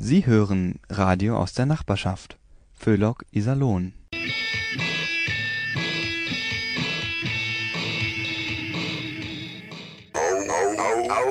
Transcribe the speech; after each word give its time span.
Sie 0.00 0.24
hören 0.26 0.78
Radio 0.88 1.36
aus 1.36 1.54
der 1.54 1.66
Nachbarschaft. 1.66 2.38
Föhlock 2.72 3.24
Iserlohn. 3.32 3.94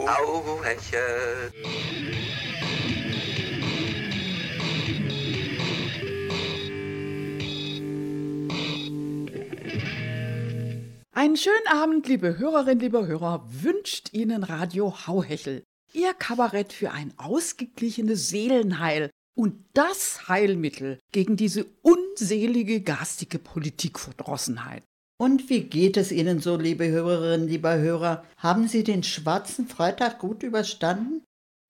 Auheche. 0.06 0.98
Einen 11.14 11.38
schönen 11.38 11.56
Abend, 11.72 12.06
liebe 12.10 12.38
Hörerinnen, 12.38 12.80
liebe 12.80 13.08
Hörer, 13.08 13.46
wünscht 13.48 14.14
Ihnen 14.14 14.44
Radio 14.44 15.08
Hauhechel. 15.08 15.64
Ihr 15.98 16.14
Kabarett 16.14 16.74
für 16.74 16.92
ein 16.92 17.12
ausgeglichenes 17.18 18.30
Seelenheil 18.30 19.10
und 19.36 19.56
das 19.74 20.28
Heilmittel 20.28 21.00
gegen 21.12 21.38
diese 21.38 21.66
unselige 21.82 22.82
garstige 22.82 23.40
Politikverdrossenheit. 23.40 24.84
Und 25.20 25.50
wie 25.50 25.62
geht 25.62 25.98
es 25.98 26.12
Ihnen 26.12 26.40
so, 26.40 26.56
liebe 26.56 26.88
Hörerinnen, 26.88 27.48
lieber 27.48 27.80
Hörer? 27.80 28.24
Haben 28.38 28.68
Sie 28.68 28.84
den 28.84 29.02
schwarzen 29.02 29.68
Freitag 29.68 30.20
gut 30.20 30.44
überstanden? 30.44 31.24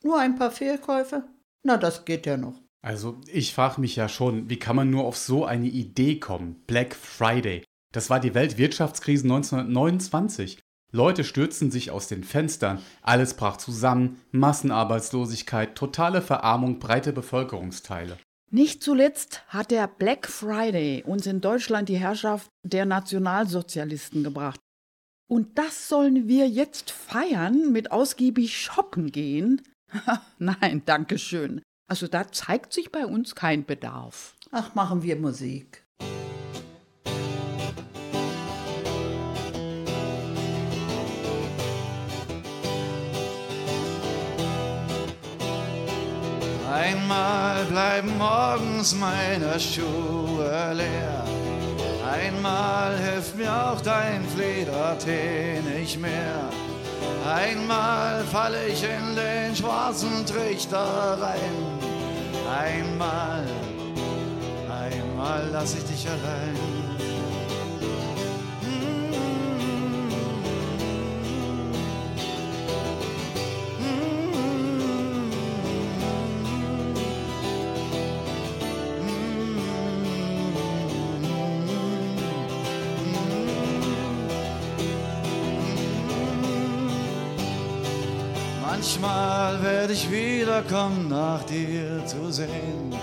Nur 0.03 0.19
ein 0.19 0.37
paar 0.37 0.51
Fehlkäufe? 0.51 1.23
Na, 1.63 1.77
das 1.77 2.03
geht 2.03 2.25
ja 2.25 2.35
noch. 2.35 2.59
Also, 2.81 3.21
ich 3.31 3.53
frage 3.53 3.79
mich 3.79 3.95
ja 3.95 4.09
schon, 4.09 4.49
wie 4.49 4.59
kann 4.59 4.75
man 4.75 4.89
nur 4.89 5.05
auf 5.05 5.15
so 5.15 5.45
eine 5.45 5.67
Idee 5.67 6.19
kommen? 6.19 6.61
Black 6.67 6.95
Friday. 6.95 7.63
Das 7.93 8.09
war 8.09 8.19
die 8.19 8.33
Weltwirtschaftskrise 8.33 9.23
1929. 9.23 10.59
Leute 10.91 11.23
stürzten 11.23 11.69
sich 11.69 11.91
aus 11.91 12.07
den 12.07 12.23
Fenstern, 12.23 12.81
alles 13.01 13.33
brach 13.33 13.57
zusammen, 13.57 14.21
Massenarbeitslosigkeit, 14.31 15.75
totale 15.75 16.21
Verarmung, 16.21 16.79
breite 16.79 17.11
Bevölkerungsteile. 17.11 18.17
Nicht 18.49 18.81
zuletzt 18.81 19.43
hat 19.49 19.71
der 19.71 19.87
Black 19.87 20.27
Friday 20.27 21.03
uns 21.03 21.27
in 21.27 21.41
Deutschland 21.41 21.89
die 21.89 21.97
Herrschaft 21.97 22.49
der 22.63 22.85
Nationalsozialisten 22.85 24.23
gebracht. 24.23 24.61
Und 25.29 25.57
das 25.57 25.89
sollen 25.89 26.29
wir 26.29 26.47
jetzt 26.47 26.89
feiern 26.91 27.73
mit 27.73 27.91
ausgiebig 27.91 28.57
shoppen 28.57 29.11
gehen? 29.11 29.61
Nein, 30.39 30.83
danke 30.85 31.19
schön. 31.19 31.61
Also 31.89 32.07
da 32.07 32.31
zeigt 32.31 32.71
sich 32.71 32.91
bei 32.91 33.05
uns 33.05 33.35
kein 33.35 33.65
Bedarf. 33.65 34.35
Ach, 34.51 34.73
machen 34.75 35.03
wir 35.03 35.17
Musik. 35.17 35.83
Einmal 46.77 47.65
bleiben 47.65 48.17
morgens 48.19 48.93
meine 48.93 49.59
Schuhe 49.59 50.73
leer. 50.75 51.23
Einmal 52.05 52.95
hilft 52.99 53.35
mir 53.35 53.51
auch 53.51 53.81
dein 53.81 54.23
Fledertee 54.25 55.59
nicht 55.75 55.99
mehr. 55.99 56.49
Einmal 57.25 58.23
falle 58.25 58.67
ich 58.67 58.83
in 58.83 59.15
den 59.15 59.55
schwarzen 59.55 60.23
Trichter 60.25 61.17
rein. 61.19 61.55
Einmal, 62.47 63.43
einmal 64.69 65.49
lass 65.51 65.73
ich 65.73 65.83
dich 65.83 66.07
allein. 66.07 66.76
Ich 89.97 90.11
wiederkommen, 90.11 91.09
nach 91.09 91.43
dir 91.43 92.05
zu 92.05 92.31
sehen. 92.31 92.93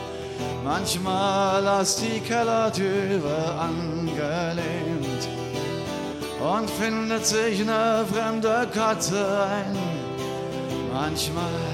Manchmal 0.63 1.63
lass 1.63 1.97
die 1.97 2.21
Kellertüre 2.21 3.59
angelehnt 3.59 5.29
und 6.41 6.71
findet 6.71 7.27
sich 7.27 7.61
eine 7.63 8.05
fremde 8.07 8.69
Katze 8.73 9.27
ein. 9.51 9.77
Manchmal 10.93 11.65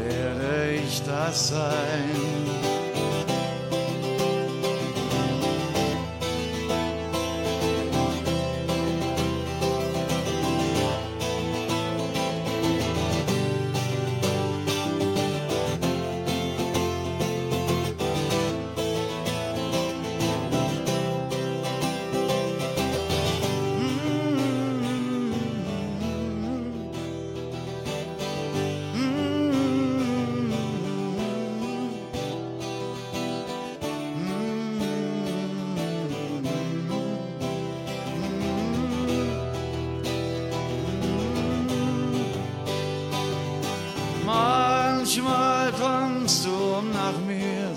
werde 0.00 0.72
ich 0.84 1.00
das 1.04 1.48
sein. 1.50 2.77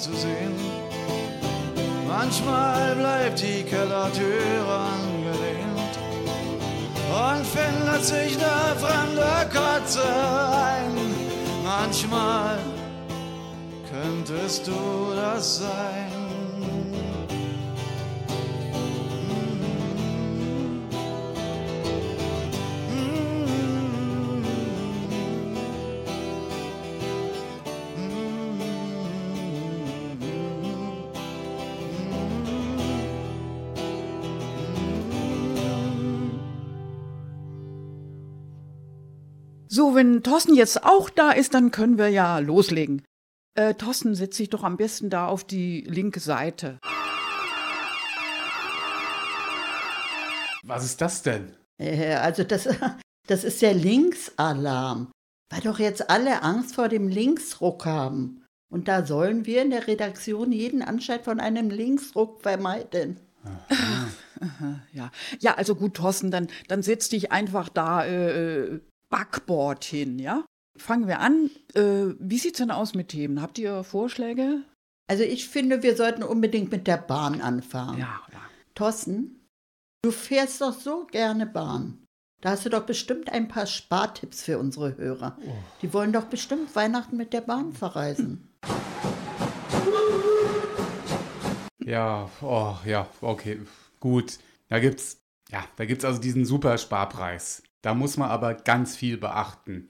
Zu 0.01 0.13
sehen. 0.15 0.55
Manchmal 2.07 2.95
bleibt 2.95 3.39
die 3.39 3.63
Kellertür 3.63 4.65
angelehnt 4.67 5.95
und 7.27 7.45
findet 7.45 8.03
sich 8.03 8.35
eine 8.37 8.75
fremde 8.79 9.49
Katze 9.53 10.01
ein. 10.01 10.95
Manchmal 11.63 12.57
könntest 13.91 14.65
du 14.65 15.13
das 15.15 15.59
sein. 15.59 15.90
So, 39.73 39.95
wenn 39.95 40.21
Thorsten 40.21 40.53
jetzt 40.53 40.83
auch 40.83 41.09
da 41.09 41.31
ist, 41.31 41.53
dann 41.53 41.71
können 41.71 41.97
wir 41.97 42.09
ja 42.09 42.39
loslegen. 42.39 43.05
Äh, 43.55 43.73
Thorsten, 43.75 44.15
setz 44.15 44.35
dich 44.35 44.49
doch 44.49 44.65
am 44.65 44.75
besten 44.75 45.09
da 45.09 45.27
auf 45.27 45.45
die 45.45 45.85
linke 45.87 46.19
Seite. 46.19 46.77
Was 50.63 50.83
ist 50.83 50.99
das 50.99 51.23
denn? 51.23 51.55
Äh, 51.77 52.15
Also 52.15 52.43
das, 52.43 52.67
das 53.27 53.45
ist 53.45 53.61
der 53.61 53.73
Linksalarm, 53.73 55.09
weil 55.49 55.61
doch 55.61 55.79
jetzt 55.79 56.09
alle 56.09 56.43
Angst 56.43 56.75
vor 56.75 56.89
dem 56.89 57.07
Linksruck 57.07 57.85
haben. 57.85 58.43
Und 58.69 58.89
da 58.89 59.05
sollen 59.05 59.45
wir 59.45 59.61
in 59.61 59.69
der 59.69 59.87
Redaktion 59.87 60.51
jeden 60.51 60.81
Anschein 60.81 61.23
von 61.23 61.39
einem 61.39 61.69
Linksruck 61.69 62.41
vermeiden. 62.41 63.21
Ja, 64.91 65.11
ja 65.39 65.53
also 65.53 65.75
gut, 65.75 65.93
Thorsten, 65.93 66.31
dann, 66.31 66.47
dann 66.67 66.81
setz 66.81 67.09
dich 67.09 67.31
einfach 67.31 67.69
da 67.69 68.03
äh, 68.07 68.79
Backboard 69.11 69.83
hin, 69.83 70.17
ja? 70.17 70.43
Fangen 70.75 71.07
wir 71.07 71.19
an. 71.19 71.51
Äh, 71.75 72.15
wie 72.17 72.39
sieht's 72.39 72.57
denn 72.57 72.71
aus 72.71 72.95
mit 72.95 73.09
Themen? 73.09 73.41
Habt 73.41 73.59
ihr 73.59 73.83
Vorschläge? 73.83 74.63
Also 75.07 75.23
ich 75.23 75.47
finde, 75.47 75.83
wir 75.83 75.95
sollten 75.95 76.23
unbedingt 76.23 76.71
mit 76.71 76.87
der 76.87 76.97
Bahn 76.97 77.41
anfangen. 77.41 77.99
Ja, 77.99 78.21
ja. 78.31 78.39
Thorsten, 78.73 79.45
du 80.01 80.11
fährst 80.11 80.61
doch 80.61 80.73
so 80.73 81.05
gerne 81.11 81.45
Bahn. 81.45 82.05
Da 82.39 82.51
hast 82.51 82.65
du 82.65 82.69
doch 82.69 82.85
bestimmt 82.85 83.29
ein 83.29 83.47
paar 83.47 83.67
Spartipps 83.67 84.41
für 84.41 84.57
unsere 84.57 84.97
Hörer. 84.97 85.37
Die 85.81 85.93
wollen 85.93 86.11
doch 86.11 86.25
bestimmt 86.25 86.75
Weihnachten 86.75 87.15
mit 87.17 87.33
der 87.33 87.41
Bahn 87.41 87.73
verreisen. 87.73 88.49
Ja, 91.83 92.29
oh, 92.41 92.75
ja, 92.85 93.07
okay, 93.19 93.61
gut. 93.99 94.39
Da 94.69 94.79
gibt's, 94.79 95.17
ja, 95.51 95.63
da 95.75 95.85
gibt's 95.85 96.05
also 96.05 96.19
diesen 96.19 96.45
super 96.45 96.77
Sparpreis. 96.77 97.61
Da 97.81 97.93
muss 97.93 98.17
man 98.17 98.29
aber 98.29 98.53
ganz 98.53 98.95
viel 98.95 99.17
beachten. 99.17 99.89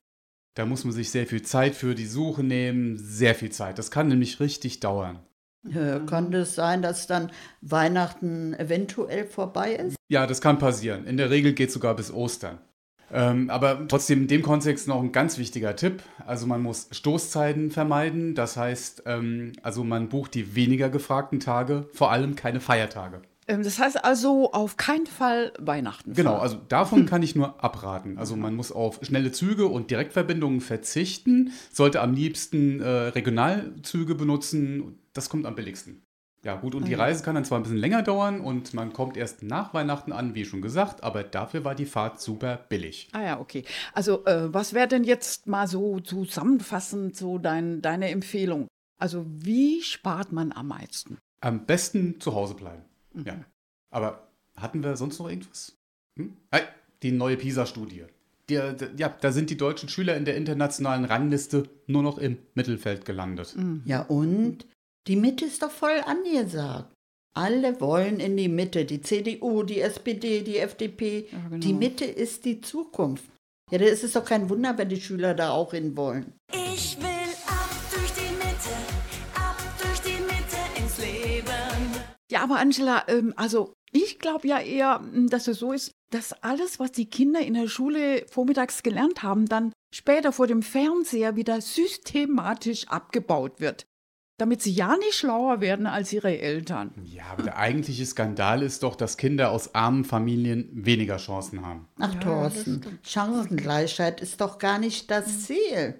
Da 0.56 0.66
muss 0.66 0.84
man 0.84 0.94
sich 0.94 1.12
sehr 1.12 1.28
viel 1.28 1.42
Zeit 1.44 1.76
für 1.76 1.96
die 1.96 2.06
Suche 2.06 2.44
nehmen, 2.44 2.98
sehr 2.98 3.36
viel 3.36 3.52
Zeit. 3.52 3.78
Das 3.78 3.92
kann 3.92 4.08
nämlich 4.08 4.40
richtig 4.40 4.80
dauern. 4.80 5.20
Äh, 5.70 6.00
kann 6.08 6.34
es 6.34 6.56
sein, 6.56 6.82
dass 6.82 7.08
dann 7.08 7.32
Weihnachten 7.62 8.54
eventuell 8.56 9.26
vorbei 9.26 9.76
ist? 9.76 9.96
Ja, 10.10 10.28
das 10.28 10.42
kann 10.42 10.58
passieren. 10.58 11.06
In 11.06 11.18
der 11.18 11.30
Regel 11.30 11.54
geht 11.54 11.70
es 11.70 11.74
sogar 11.74 11.96
bis 11.96 12.12
Ostern. 12.12 12.60
Ähm, 13.14 13.50
aber 13.50 13.88
trotzdem 13.88 14.22
in 14.22 14.28
dem 14.28 14.42
Kontext 14.42 14.88
noch 14.88 15.02
ein 15.02 15.12
ganz 15.12 15.38
wichtiger 15.38 15.76
Tipp. 15.76 16.02
Also 16.26 16.48
man 16.48 16.62
muss 16.62 16.88
Stoßzeiten 16.92 17.70
vermeiden. 17.70 18.36
Das 18.36 18.58
heißt, 18.58 19.04
ähm, 19.06 19.54
also 19.62 19.84
man 19.84 20.10
bucht 20.10 20.34
die 20.34 20.56
weniger 20.56 20.90
gefragten 20.90 21.40
Tage, 21.40 21.88
vor 21.94 22.12
allem 22.12 22.36
keine 22.36 22.60
Feiertage. 22.60 23.22
Ähm, 23.48 23.64
das 23.64 23.80
heißt 23.80 24.04
also 24.04 24.52
auf 24.52 24.78
keinen 24.78 25.08
Fall 25.08 25.54
Weihnachten. 25.60 26.14
Genau, 26.14 26.38
also 26.38 26.58
davon 26.68 27.06
kann 27.08 27.24
ich 27.24 27.36
nur 27.36 27.64
abraten. 27.64 28.18
Also 28.18 28.36
man 28.36 28.56
muss 28.56 28.72
auf 28.72 29.00
schnelle 29.02 29.32
Züge 29.32 29.68
und 29.68 29.92
Direktverbindungen 29.92 30.62
verzichten, 30.62 31.52
sollte 31.72 32.02
am 32.02 32.14
liebsten 32.14 32.82
äh, 32.82 32.88
Regionalzüge 32.88 34.16
benutzen. 34.16 35.00
Das 35.14 35.30
kommt 35.30 35.46
am 35.46 35.56
billigsten. 35.56 36.04
Ja, 36.44 36.56
gut, 36.56 36.74
und 36.74 36.88
die 36.88 36.96
Reise 36.96 37.24
kann 37.24 37.36
dann 37.36 37.46
zwar 37.46 37.60
ein 37.60 37.64
bisschen 37.64 37.78
länger 37.78 38.02
dauern 38.02 38.42
und 38.42 38.74
man 38.74 38.94
kommt 38.94 39.16
erst 39.16 39.44
nach 39.44 39.76
Weihnachten 39.76 40.12
an, 40.12 40.34
wie 40.34 40.44
schon 40.44 40.64
gesagt, 40.64 41.04
aber 41.04 41.22
dafür 41.24 41.64
war 41.64 41.76
die 41.76 41.86
Fahrt 41.86 42.20
super 42.20 42.66
billig. 42.68 43.10
Ah 43.12 43.22
ja, 43.22 43.40
okay. 43.40 43.64
Also 43.94 44.26
äh, 44.26 44.52
was 44.52 44.74
wäre 44.74 44.88
denn 44.88 45.04
jetzt 45.04 45.46
mal 45.46 45.68
so 45.68 46.00
zusammenfassend 46.00 47.16
so 47.16 47.38
dein, 47.38 47.84
deine 47.84 48.10
Empfehlung? 48.10 48.68
Also 49.00 49.24
wie 49.28 49.84
spart 49.84 50.32
man 50.32 50.52
am 50.52 50.70
meisten? 50.70 51.20
Am 51.42 51.68
besten 51.68 52.20
zu 52.20 52.34
Hause 52.34 52.56
bleiben. 52.56 52.86
Ja. 53.26 53.44
Aber 53.90 54.28
hatten 54.58 54.84
wir 54.84 54.96
sonst 54.98 55.20
noch 55.20 55.30
irgendwas? 55.30 55.78
Hm? 56.18 56.34
Hey, 56.52 56.64
die 57.04 57.12
neue 57.12 57.38
PISA-Studie. 57.38 58.06
Die- 58.50 58.56
die- 58.56 58.98
Ja, 59.02 59.10
da 59.10 59.32
sind 59.32 59.50
die 59.50 59.58
deutschen 59.58 59.90
Schüler 59.90 60.16
in 60.18 60.26
der 60.26 60.36
internationalen 60.36 61.06
Rangliste 61.06 61.70
nur 61.88 62.04
noch 62.04 62.18
im 62.18 62.38
Mittelfeld 62.54 63.06
gelandet. 63.06 63.56
Ja, 63.86 64.02
und? 64.04 64.66
Die 65.08 65.16
Mitte 65.16 65.46
ist 65.46 65.64
doch 65.64 65.72
voll 65.72 66.02
angesagt. 66.06 66.94
Alle 67.34 67.80
wollen 67.80 68.20
in 68.20 68.36
die 68.36 68.50
Mitte. 68.50 68.84
Die 68.86 69.02
CDU, 69.02 69.64
die 69.64 69.80
SPD, 69.80 70.42
die 70.42 70.58
FDP. 70.58 71.28
Ja, 71.32 71.38
genau. 71.50 71.58
Die 71.60 71.74
Mitte 71.74 72.04
ist 72.06 72.44
die 72.46 72.60
Zukunft. 72.62 73.24
Ja, 73.72 73.78
da 73.78 73.86
ist 73.86 74.04
es 74.04 74.12
doch 74.14 74.26
kein 74.26 74.50
Wunder, 74.50 74.78
wenn 74.78 74.90
die 74.90 75.00
Schüler 75.00 75.34
da 75.34 75.52
auch 75.52 75.72
hin 75.72 75.96
wollen. 75.96 76.34
Ich 76.76 76.98
will 77.02 77.08
Ja, 82.42 82.44
aber 82.44 82.60
Angela, 82.60 83.04
ähm, 83.08 83.34
also 83.36 83.74
ich 83.92 84.18
glaube 84.20 84.48
ja 84.48 84.60
eher, 84.60 85.02
m, 85.02 85.30
dass 85.30 85.48
es 85.48 85.60
so 85.60 85.74
ist, 85.74 85.92
dass 86.12 86.34
alles, 86.44 86.80
was 86.80 86.92
die 86.92 87.10
Kinder 87.10 87.40
in 87.40 87.54
der 87.54 87.68
Schule 87.68 88.26
vormittags 88.30 88.84
gelernt 88.84 89.22
haben, 89.24 89.48
dann 89.48 89.72
später 89.94 90.32
vor 90.32 90.48
dem 90.48 90.64
Fernseher 90.64 91.36
wieder 91.36 91.62
systematisch 91.62 92.88
abgebaut 92.88 93.60
wird. 93.60 93.86
Damit 94.38 94.62
sie 94.64 94.72
ja 94.72 94.98
nicht 94.98 95.14
schlauer 95.14 95.62
werden 95.62 95.86
als 95.86 96.12
ihre 96.12 96.40
Eltern. 96.40 96.94
Ja, 97.04 97.26
aber 97.32 97.44
der 97.44 97.58
eigentliche 97.58 98.06
Skandal 98.08 98.64
ist 98.64 98.82
doch, 98.82 98.96
dass 98.96 99.18
Kinder 99.18 99.52
aus 99.52 99.76
armen 99.76 100.04
Familien 100.04 100.68
weniger 100.74 101.18
Chancen 101.18 101.64
haben. 101.64 101.88
Ach, 102.00 102.14
Ja, 102.16 102.20
Thorsten, 102.22 103.00
Chancengleichheit 103.04 104.20
ist 104.20 104.42
doch 104.42 104.58
gar 104.58 104.80
nicht 104.80 105.12
das 105.12 105.46
Ziel. 105.46 106.00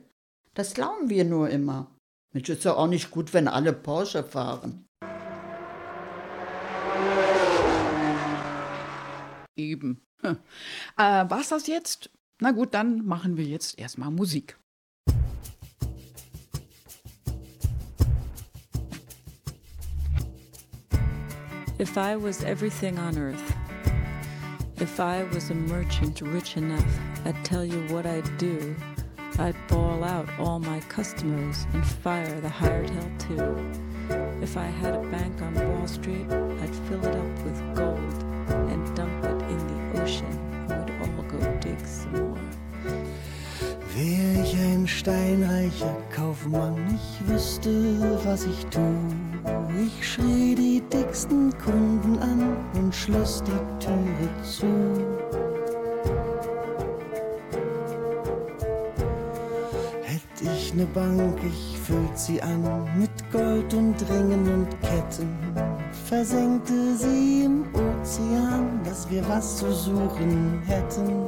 Das 0.56 0.74
glauben 0.74 1.10
wir 1.10 1.24
nur 1.24 1.50
immer. 1.50 1.92
Mensch, 2.34 2.50
ist 2.50 2.64
ja 2.66 2.74
auch 2.74 2.88
nicht 2.88 3.12
gut, 3.12 3.34
wenn 3.34 3.48
alle 3.48 3.74
Porsche 3.74 4.24
fahren. 4.24 4.86
Eben. 9.56 10.02
Hm. 10.22 10.38
Äh, 10.98 11.26
das 11.50 11.68
jetzt? 11.68 12.10
Na 12.40 12.52
gut, 12.52 12.74
dann 12.74 13.06
machen 13.06 13.38
wir 13.38 13.46
jetzt 13.46 13.78
erstmal 13.78 14.12
Musik. 14.12 14.58
If 21.80 21.98
I 21.98 22.16
was 22.16 22.44
everything 22.44 23.00
on 23.00 23.18
earth, 23.18 23.42
if 24.80 25.00
I 25.00 25.24
was 25.34 25.50
a 25.50 25.56
merchant 25.56 26.22
rich 26.22 26.56
enough, 26.56 26.86
I'd 27.26 27.44
tell 27.44 27.66
you 27.66 27.82
what 27.88 28.06
I'd 28.06 28.38
do. 28.38 28.76
I'd 29.40 29.56
ball 29.68 30.04
out 30.04 30.30
all 30.40 30.60
my 30.60 30.80
customers 30.82 31.66
and 31.74 31.84
fire 31.84 32.40
the 32.40 32.50
hired 32.50 32.92
hell 32.92 33.12
too. 33.18 33.72
If 34.42 34.58
I 34.58 34.66
had 34.66 34.94
a 34.94 35.02
bank 35.10 35.42
on 35.42 35.56
Wall 35.56 35.88
Street, 35.88 36.32
I'd 36.32 36.76
fill 36.88 37.04
it 37.04 37.16
up 37.16 37.44
with 37.44 37.76
gold 37.76 38.24
and 38.70 38.96
ocean, 40.02 40.28
we'd 40.68 40.92
all 41.02 41.24
go 41.24 41.40
dig 41.60 41.80
some 41.86 42.20
more. 42.20 42.38
Wär 43.96 44.44
ich 44.44 44.56
ein 44.56 44.88
steinreicher 44.88 45.96
Kaufmann, 46.16 46.76
ich 46.96 47.28
wüsste, 47.28 48.20
was 48.24 48.46
ich 48.46 48.66
tu. 48.68 48.80
Ich 49.86 50.08
schrie 50.08 50.56
die 50.56 50.82
dicksten 50.92 51.52
Kunden 51.58 52.18
an 52.20 52.58
und 52.76 52.96
schloss 52.96 53.44
die 53.44 53.86
Türe 53.86 54.30
zu. 54.44 54.66
Hätt 60.04 60.22
ich 60.42 60.74
ne 60.74 60.86
Bank, 60.86 61.38
ich 61.46 61.78
füllt 61.80 62.18
sie 62.18 62.42
an 62.42 62.64
mit 62.98 63.12
Gold 63.32 63.74
und 63.74 63.96
Ringen 64.10 64.48
und 64.54 64.82
Ketten. 64.82 65.30
Versenkte 66.06 66.96
sie 66.96 67.44
im 67.44 67.66
Ozean, 68.02 68.80
dass 68.84 69.10
wir 69.12 69.28
was 69.30 69.58
zu 69.58 69.72
suchen 69.72 70.60
hätten. 70.66 71.28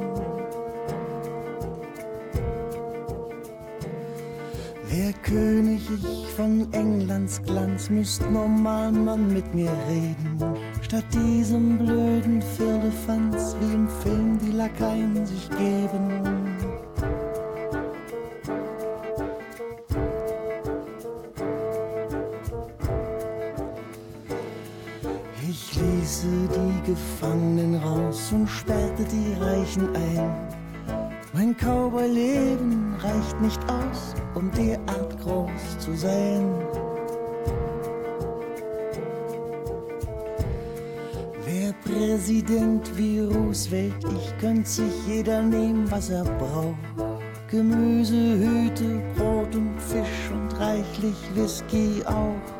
Wär 4.88 5.12
König 5.22 5.82
ich 5.88 6.32
von 6.34 6.72
Englands 6.72 7.40
Glanz, 7.42 7.90
müsst 7.90 8.28
normal 8.30 8.90
man 8.90 9.32
mit 9.32 9.54
mir 9.54 9.70
reden. 9.88 10.56
Statt 10.82 11.04
diesem 11.12 11.78
blöden 11.78 12.42
Firlefanz, 12.42 13.54
wie 13.60 13.74
im 13.74 13.88
Film 14.02 14.38
die 14.40 14.52
Lakaien 14.52 15.24
sich 15.26 15.48
geben. 15.50 16.33
Gefangenen 26.94 27.74
raus 27.82 28.30
und 28.32 28.48
sperrte 28.48 29.02
die 29.02 29.34
Reichen 29.42 29.88
ein. 29.96 30.30
Mein 31.32 31.56
Cowboy-Leben 31.56 32.94
reicht 33.00 33.40
nicht 33.40 33.60
aus, 33.68 34.14
um 34.36 34.48
derart 34.52 35.20
groß 35.20 35.78
zu 35.80 35.92
sein. 35.96 36.44
Wer 41.44 41.72
Präsident 41.82 42.96
wie 42.96 43.18
Roosevelt, 43.18 44.04
ich 44.14 44.38
könnt 44.38 44.68
sich 44.68 44.94
jeder 45.08 45.42
nehmen, 45.42 45.90
was 45.90 46.10
er 46.10 46.22
braucht. 46.22 46.76
Gemüse, 47.50 48.38
Hüte, 48.38 49.02
Brot 49.16 49.52
und 49.56 49.80
Fisch 49.80 50.30
und 50.32 50.60
reichlich 50.60 51.16
Whisky 51.34 52.04
auch. 52.06 52.53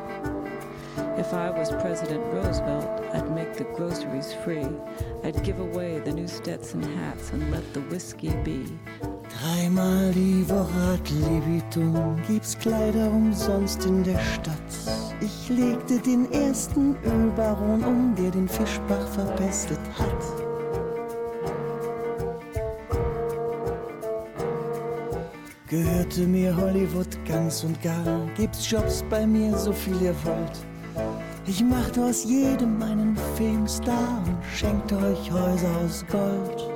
If 1.25 1.33
I 1.33 1.49
was 1.49 1.71
President 1.81 2.21
Roosevelt, 2.31 3.03
I'd 3.15 3.31
make 3.31 3.55
the 3.55 3.63
groceries 3.63 4.31
free. 4.43 4.67
I'd 5.23 5.43
give 5.43 5.59
away 5.59 5.97
the 5.97 6.13
new 6.13 6.27
Stetson 6.27 6.83
hats 6.83 7.31
and 7.31 7.49
let 7.49 7.63
the 7.73 7.81
whiskey 7.81 8.29
be. 8.43 8.63
Dreimal 9.29 10.13
die 10.13 10.47
Woche 10.47 10.71
hat 10.71 11.09
Libitum, 11.09 12.21
gibt's 12.27 12.55
Kleider 12.55 13.09
umsonst 13.09 13.87
in 13.87 14.03
der 14.03 14.19
Stadt. 14.19 14.71
Ich 15.19 15.49
legte 15.49 15.97
den 15.97 16.31
ersten 16.31 16.95
Ölbaron 17.03 17.83
um, 17.83 18.13
der 18.13 18.29
den 18.29 18.47
Fischbach 18.47 19.07
verpestet 19.07 19.79
hat. 19.97 20.23
Gehörte 25.67 26.27
mir 26.27 26.55
Hollywood 26.55 27.17
ganz 27.25 27.63
und 27.63 27.81
gar, 27.81 28.27
gibt's 28.37 28.69
Jobs 28.69 29.03
bei 29.09 29.25
mir, 29.25 29.57
so 29.57 29.73
viel 29.73 29.99
ihr 30.03 30.15
wollt. 30.23 30.74
Ich 31.47 31.63
machte 31.63 32.03
aus 32.03 32.23
jedem 32.23 32.81
einen 32.81 33.15
Filmstar 33.35 34.23
und 34.25 34.37
schenkte 34.55 34.97
euch 34.97 35.31
Häuser 35.31 35.77
aus 35.85 36.03
Gold. 36.09 36.71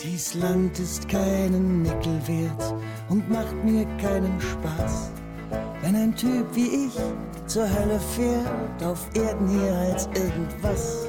Dies 0.00 0.34
Land 0.34 0.78
ist 0.78 1.08
keinen 1.08 1.82
Nickel 1.82 2.20
wert 2.26 2.74
und 3.08 3.28
macht 3.28 3.64
mir 3.64 3.84
keinen 3.96 4.40
Spaß. 4.40 5.10
Wenn 5.82 5.96
ein 5.96 6.14
Typ 6.14 6.46
wie 6.54 6.86
ich 6.86 6.96
zur 7.46 7.64
Hölle 7.64 7.98
fährt, 7.98 8.84
auf 8.84 9.08
Erden 9.14 9.48
hier 9.48 9.74
als 9.74 10.06
irgendwas. 10.14 10.99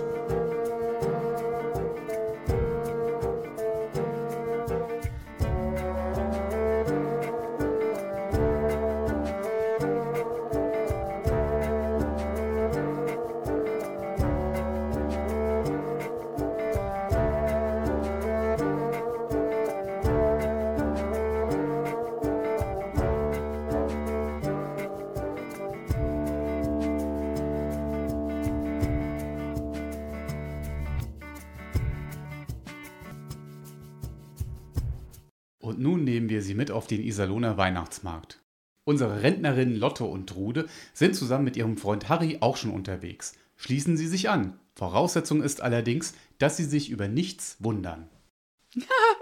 Den 36.92 37.02
Iserlohner 37.04 37.58
Weihnachtsmarkt. 37.58 38.40
Unsere 38.84 39.22
Rentnerinnen 39.24 39.76
Lotte 39.76 40.04
und 40.06 40.28
Trude 40.28 40.68
sind 40.94 41.16
zusammen 41.16 41.46
mit 41.46 41.56
ihrem 41.58 41.78
Freund 41.78 42.10
Harry 42.10 42.38
auch 42.42 42.58
schon 42.58 42.72
unterwegs. 42.72 43.34
Schließen 43.56 43.96
Sie 43.98 44.08
sich 44.08 44.30
an. 44.30 44.60
Voraussetzung 44.76 45.44
ist 45.44 45.62
allerdings, 45.62 46.14
dass 46.40 46.58
Sie 46.58 46.64
sich 46.64 46.90
über 46.90 47.08
nichts 47.08 47.58
wundern. 47.60 48.10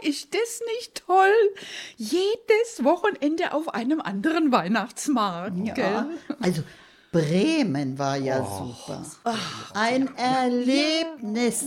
Ist 0.02 0.34
das 0.34 0.62
nicht 0.78 1.04
toll? 1.08 1.34
Jedes 1.98 2.84
Wochenende 2.84 3.52
auf 3.54 3.74
einem 3.74 4.00
anderen 4.00 4.52
Weihnachtsmarkt, 4.52 5.58
Ja. 5.68 5.74
gell? 5.74 6.06
Also 6.40 6.62
Bremen 7.12 7.98
war 7.98 8.16
ja 8.18 8.38
super. 8.46 9.04
Ein 9.74 10.16
Erlebnis. 10.16 11.66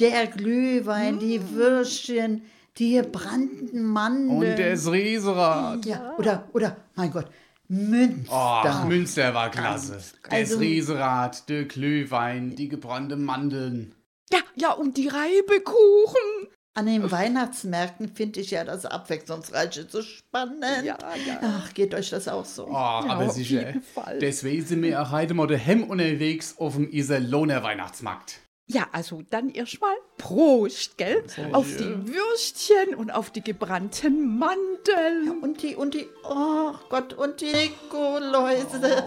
Der 0.00 0.26
Glühwein, 0.26 1.18
die 1.18 1.50
Würstchen, 1.50 2.42
die 2.78 2.94
gebrannten 2.94 3.82
Mandeln. 3.82 4.30
Und 4.38 4.58
das 4.58 4.90
Riesenrad. 4.90 5.84
ja, 5.86 6.14
oder, 6.18 6.48
oder, 6.52 6.76
mein 6.94 7.10
Gott, 7.10 7.26
Münster. 7.68 8.32
Ach, 8.32 8.84
Münster 8.84 9.34
war 9.34 9.50
klasse. 9.50 9.94
Das 9.94 10.14
Also- 10.30 10.58
Riesenrad, 10.58 11.48
der 11.48 11.64
Glühwein, 11.64 12.54
die 12.54 12.68
gebrannten 12.68 13.24
Mandeln. 13.24 13.94
Ja, 14.32 14.38
ja, 14.56 14.72
und 14.72 14.96
die 14.96 15.08
Reibekuchen. 15.08 16.48
An 16.74 16.84
den 16.84 17.10
Weihnachtsmärkten 17.10 18.14
finde 18.14 18.40
ich 18.40 18.50
ja 18.50 18.62
das 18.62 18.84
Abwechslungsreiche 18.84 19.86
so 19.88 20.02
spannend. 20.02 20.62
Ja, 20.84 20.98
ja. 21.26 21.40
Ach, 21.40 21.72
geht 21.72 21.94
euch 21.94 22.10
das 22.10 22.28
auch 22.28 22.44
so? 22.44 22.66
Oh, 22.66 22.74
aber 22.74 23.24
auf 23.28 23.32
sicher. 23.32 23.68
jeden 23.68 23.82
Fall. 23.82 24.18
Deswegen 24.18 24.62
sind 24.62 24.82
wir 24.82 25.00
auch 25.00 25.10
heute 25.10 25.32
mal 25.32 25.46
daheim 25.46 25.84
unterwegs 25.84 26.56
auf 26.58 26.74
dem 26.74 26.90
Iserlohner 26.92 27.62
Weihnachtsmarkt. 27.62 28.40
Ja, 28.68 28.88
also 28.90 29.22
dann 29.30 29.50
erstmal 29.50 29.94
Prost, 30.18 30.98
gell? 30.98 31.22
Auf 31.52 31.68
die 31.76 32.08
Würstchen 32.08 32.96
und 32.96 33.12
auf 33.12 33.30
die 33.30 33.42
gebrannten 33.42 34.38
Mandeln. 34.38 35.40
Und 35.40 35.62
die, 35.62 35.76
und 35.76 35.94
die, 35.94 36.08
oh 36.24 36.72
Gott, 36.88 37.12
und 37.12 37.40
die 37.40 37.52
Nikoläuse. 37.52 39.04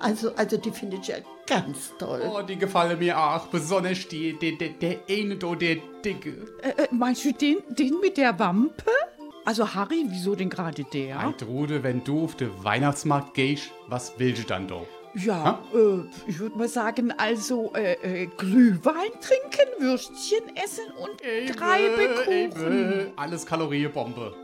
Also, 0.00 0.34
also 0.34 0.56
die 0.56 0.70
finde 0.70 0.96
ich 0.96 1.08
ja 1.08 1.16
ganz 1.46 1.92
toll. 1.98 2.22
Oh, 2.24 2.40
die 2.40 2.56
gefallen 2.56 2.98
mir 2.98 3.18
auch. 3.18 3.46
Besonders 3.48 4.08
die, 4.08 4.32
der, 4.38 4.52
der, 4.52 4.70
der 4.70 5.00
eine 5.10 5.36
da, 5.36 5.54
der 5.54 5.76
dicke. 6.02 6.46
Äh, 6.62 6.84
äh, 6.84 6.88
meinst 6.90 7.22
du 7.26 7.32
den, 7.32 7.58
den 7.68 8.00
mit 8.00 8.16
der 8.16 8.38
Wampe? 8.38 8.90
Also 9.44 9.74
Harry, 9.74 10.06
wieso 10.08 10.34
denn 10.34 10.48
gerade 10.48 10.84
der? 10.84 11.20
Ein 11.20 11.36
Trude, 11.36 11.82
wenn 11.82 12.02
du 12.02 12.24
auf 12.24 12.34
den 12.34 12.50
Weihnachtsmarkt 12.64 13.34
gehst, 13.34 13.70
was 13.88 14.14
willst 14.18 14.42
du 14.42 14.46
dann 14.46 14.66
da? 14.66 14.82
Ja, 15.16 15.62
äh, 15.74 16.30
ich 16.30 16.38
würde 16.38 16.58
mal 16.58 16.68
sagen, 16.68 17.10
also 17.16 17.72
äh, 17.74 17.94
äh, 18.02 18.26
Glühwein 18.36 19.12
trinken, 19.20 19.80
Würstchen 19.80 20.54
essen 20.54 20.84
und 21.00 21.60
Reibekuchen. 21.60 23.12
Alles 23.16 23.46
Kalorienbombe. 23.46 24.34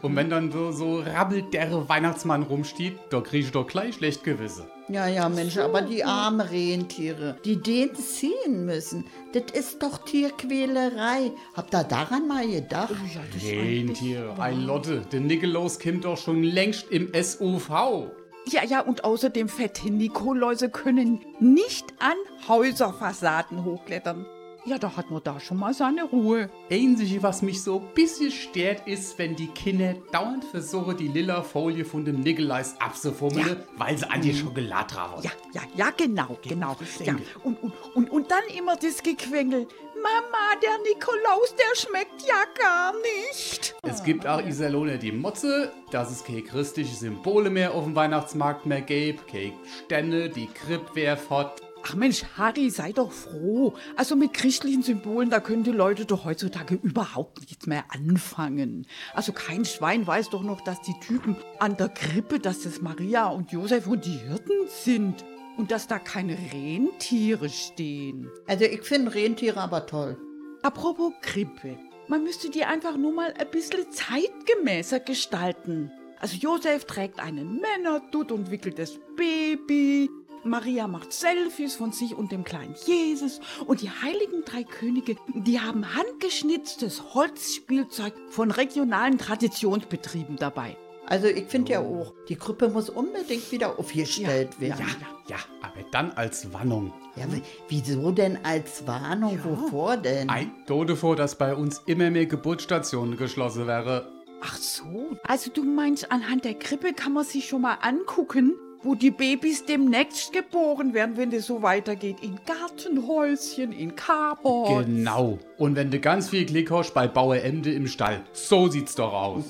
Und 0.00 0.14
wenn 0.14 0.30
dann 0.30 0.52
so, 0.52 0.70
so 0.70 1.00
rabbelt 1.00 1.52
der 1.52 1.88
Weihnachtsmann 1.88 2.44
rumsteht, 2.44 2.98
da 3.10 3.20
krieg 3.20 3.44
ich 3.44 3.50
doch 3.50 3.66
gleich 3.66 3.96
schlecht 3.96 4.22
Gewisse. 4.22 4.66
Ja, 4.88 5.06
ja, 5.08 5.28
Mensch, 5.28 5.58
aber 5.58 5.82
die 5.82 6.04
armen 6.04 6.40
Rentiere, 6.40 7.36
die 7.44 7.60
den 7.60 7.94
ziehen 7.94 8.64
müssen, 8.64 9.04
das 9.32 9.44
ist 9.52 9.82
doch 9.82 10.04
Tierquälerei. 10.04 11.32
Habt 11.54 11.74
ihr 11.74 11.84
daran 11.84 12.28
mal 12.28 12.46
gedacht? 12.48 12.94
Ja, 13.12 13.50
Rentiere, 13.50 14.40
ein 14.40 14.64
Lotte, 14.64 15.02
der 15.10 15.20
Nikolaus 15.20 15.78
kommt 15.78 16.04
doch 16.04 16.16
schon 16.16 16.42
längst 16.42 16.90
im 16.90 17.12
SUV. 17.12 18.10
Ja, 18.46 18.64
ja, 18.64 18.80
und 18.80 19.04
außerdem 19.04 19.48
fette 19.48 19.90
Nikoläuse 19.90 20.68
können 20.68 21.24
nicht 21.38 21.86
an 21.98 22.16
Häuserfassaden 22.48 23.64
hochklettern. 23.64 24.26
Ja, 24.64 24.78
da 24.78 24.96
hat 24.96 25.10
man 25.10 25.20
da 25.24 25.40
schon 25.40 25.56
mal 25.56 25.74
seine 25.74 26.04
Ruhe. 26.04 26.48
Einzige, 26.70 27.20
was 27.24 27.42
mich 27.42 27.62
so 27.62 27.80
ein 27.80 27.94
bisschen 27.94 28.30
stört, 28.30 28.86
ist, 28.86 29.18
wenn 29.18 29.34
die 29.34 29.48
Kinder 29.48 29.94
dauernd 30.12 30.44
versuchen, 30.44 30.96
die 30.96 31.08
lila 31.08 31.42
Folie 31.42 31.84
von 31.84 32.04
dem 32.04 32.20
Nikolaus 32.20 32.76
abzufummeln, 32.78 33.56
weil 33.76 33.98
sie 33.98 34.08
an 34.08 34.20
die 34.20 34.32
Schokolade 34.32 34.94
drauf 34.94 35.24
Ja, 35.24 35.32
ja, 35.52 35.62
ja, 35.74 35.90
genau, 35.96 36.38
genau. 36.46 36.76
Ja, 37.04 37.16
und, 37.42 37.60
und, 37.60 37.72
und, 37.94 38.10
und 38.10 38.30
dann 38.30 38.44
immer 38.56 38.76
das 38.76 39.02
Gequengel. 39.02 39.66
Mama, 40.02 40.56
der 40.62 40.78
Nikolaus, 40.78 41.54
der 41.54 41.76
schmeckt 41.76 42.22
ja 42.22 42.44
gar 42.58 42.92
nicht. 42.92 43.74
Es 43.82 44.02
gibt 44.02 44.26
auch 44.26 44.44
Iserlohner 44.44 44.96
die 44.96 45.12
Motze, 45.12 45.72
dass 45.90 46.10
es 46.10 46.24
keine 46.24 46.42
christliche 46.42 46.94
Symbole 46.94 47.50
mehr 47.50 47.72
auf 47.72 47.84
dem 47.84 47.94
Weihnachtsmarkt 47.94 48.66
mehr 48.66 48.80
gibt, 48.80 49.28
keine 49.28 49.52
Stände, 49.84 50.28
die 50.28 50.48
Kripp 50.48 50.94
wär 50.94 51.16
fort. 51.16 51.62
Ach 51.84 51.94
Mensch, 51.94 52.24
Harry, 52.36 52.70
sei 52.70 52.92
doch 52.92 53.10
froh. 53.10 53.74
Also 53.96 54.14
mit 54.14 54.34
christlichen 54.34 54.82
Symbolen, 54.82 55.30
da 55.30 55.40
können 55.40 55.64
die 55.64 55.72
Leute 55.72 56.04
doch 56.04 56.24
heutzutage 56.24 56.76
überhaupt 56.76 57.40
nichts 57.40 57.66
mehr 57.66 57.84
anfangen. 57.88 58.86
Also 59.14 59.32
kein 59.32 59.64
Schwein 59.64 60.06
weiß 60.06 60.30
doch 60.30 60.42
noch, 60.42 60.60
dass 60.60 60.80
die 60.82 60.94
Typen 61.00 61.36
an 61.58 61.76
der 61.76 61.88
Krippe, 61.88 62.38
dass 62.38 62.62
das 62.62 62.80
Maria 62.80 63.26
und 63.26 63.50
Josef 63.50 63.88
und 63.88 64.04
die 64.04 64.18
Hirten 64.18 64.68
sind. 64.68 65.24
Und 65.56 65.70
dass 65.70 65.86
da 65.86 65.98
keine 65.98 66.36
Rentiere 66.52 67.48
stehen. 67.48 68.30
Also 68.46 68.64
ich 68.64 68.82
finde 68.82 69.14
Rentiere 69.14 69.60
aber 69.60 69.86
toll. 69.86 70.16
Apropos 70.62 71.12
Krippe. 71.20 71.78
Man 72.08 72.24
müsste 72.24 72.50
die 72.50 72.64
einfach 72.64 72.96
nur 72.96 73.12
mal 73.12 73.32
ein 73.38 73.50
bisschen 73.50 73.90
zeitgemäßer 73.90 75.00
gestalten. 75.00 75.90
Also 76.18 76.36
Josef 76.36 76.84
trägt 76.84 77.20
einen 77.20 77.60
Männerdutt 77.60 78.32
und 78.32 78.50
wickelt 78.50 78.78
das 78.78 78.98
Baby. 79.16 80.08
Maria 80.44 80.88
macht 80.88 81.12
Selfies 81.12 81.76
von 81.76 81.92
sich 81.92 82.14
und 82.14 82.32
dem 82.32 82.44
kleinen 82.44 82.74
Jesus. 82.86 83.40
Und 83.66 83.80
die 83.80 83.90
heiligen 83.90 84.44
drei 84.44 84.64
Könige, 84.64 85.16
die 85.34 85.60
haben 85.60 85.94
handgeschnitztes 85.94 87.14
Holzspielzeug 87.14 88.14
von 88.28 88.50
regionalen 88.50 89.18
Traditionsbetrieben 89.18 90.36
dabei. 90.36 90.76
Also 91.12 91.26
ich 91.26 91.44
finde 91.44 91.72
ja 91.72 91.80
auch, 91.80 92.14
die 92.26 92.38
Gruppe 92.38 92.70
muss 92.70 92.88
unbedingt 92.88 93.52
wieder 93.52 93.78
aufgestellt 93.78 94.58
werden. 94.58 94.86
Ja, 95.28 95.36
aber 95.60 95.82
dann 95.90 96.10
als 96.12 96.50
Warnung. 96.54 96.90
Ja, 97.16 97.26
wieso 97.68 98.12
denn 98.12 98.38
als 98.42 98.86
Warnung? 98.86 99.38
Wovor 99.44 99.98
denn? 99.98 100.30
Ein 100.30 100.52
Tode 100.66 100.96
vor, 100.96 101.14
dass 101.14 101.36
bei 101.36 101.54
uns 101.54 101.82
immer 101.84 102.08
mehr 102.08 102.24
Geburtsstationen 102.24 103.18
geschlossen 103.18 103.66
wäre. 103.66 104.10
Ach 104.40 104.56
so. 104.56 105.10
Also 105.24 105.50
du 105.50 105.64
meinst, 105.64 106.10
anhand 106.10 106.46
der 106.46 106.54
Krippe 106.54 106.94
kann 106.94 107.12
man 107.12 107.24
sich 107.24 107.46
schon 107.46 107.60
mal 107.60 107.74
angucken, 107.82 108.54
wo 108.82 108.94
die 108.94 109.10
Babys 109.10 109.64
demnächst 109.64 110.32
geboren 110.32 110.94
werden, 110.94 111.16
wenn 111.16 111.30
das 111.30 111.46
so 111.46 111.62
weitergeht. 111.62 112.16
In 112.22 112.38
Gartenhäuschen, 112.44 113.72
in 113.72 113.94
Carports. 113.94 114.86
Genau. 114.86 115.38
Und 115.58 115.76
wenn 115.76 115.90
du 115.90 116.00
ganz 116.00 116.30
viel 116.30 116.44
Glück 116.44 116.70
hast, 116.70 116.92
bei 116.94 117.06
Bauerende 117.06 117.72
im 117.72 117.86
Stall. 117.86 118.22
So 118.32 118.68
sieht's 118.68 118.94
doch 118.94 119.12
aus. 119.12 119.44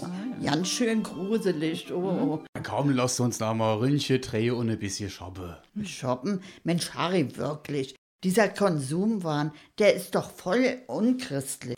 Ganz 0.45 0.69
schön 0.69 1.03
gruselig. 1.03 1.93
Oh, 1.93 2.43
Komm, 2.63 2.91
lass 2.91 3.19
uns 3.21 3.39
da 3.39 3.55
mal 3.55 3.75
ein 3.75 3.79
Ründchen 3.79 4.21
drehen 4.21 4.55
und 4.55 4.71
ein 4.71 4.79
bisschen 4.79 5.11
shoppen. 5.11 5.55
shoppen? 5.85 6.43
Mensch, 6.65 6.91
Harry, 6.95 7.37
wirklich. 7.37 7.95
Dieser 8.25 8.49
Konsumwahn, 8.49 9.53
der 9.79 9.95
ist 9.95 10.15
doch 10.15 10.31
voll 10.31 10.79
unchristlich. 10.87 11.75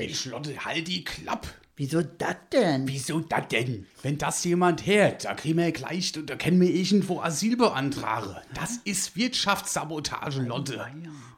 Mensch, 0.00 0.26
Lotte, 0.26 0.64
halt 0.64 0.88
die 0.88 1.04
Klapp. 1.04 1.46
Wieso 1.78 2.02
das 2.02 2.34
denn? 2.52 2.88
Wieso 2.88 3.20
das 3.20 3.46
denn? 3.52 3.86
Wenn 4.02 4.18
das 4.18 4.42
jemand 4.42 4.84
hört, 4.84 5.24
da 5.24 5.34
kriegen 5.34 5.58
wir 5.58 5.70
gleich, 5.70 6.10
da 6.12 6.34
können 6.34 6.60
wir 6.60 6.70
irgendwo 6.70 7.20
Asyl 7.20 7.56
beantragen. 7.56 8.34
Das 8.52 8.78
ist 8.78 9.14
Wirtschaftssabotage, 9.14 10.42
Lotte. 10.42 10.84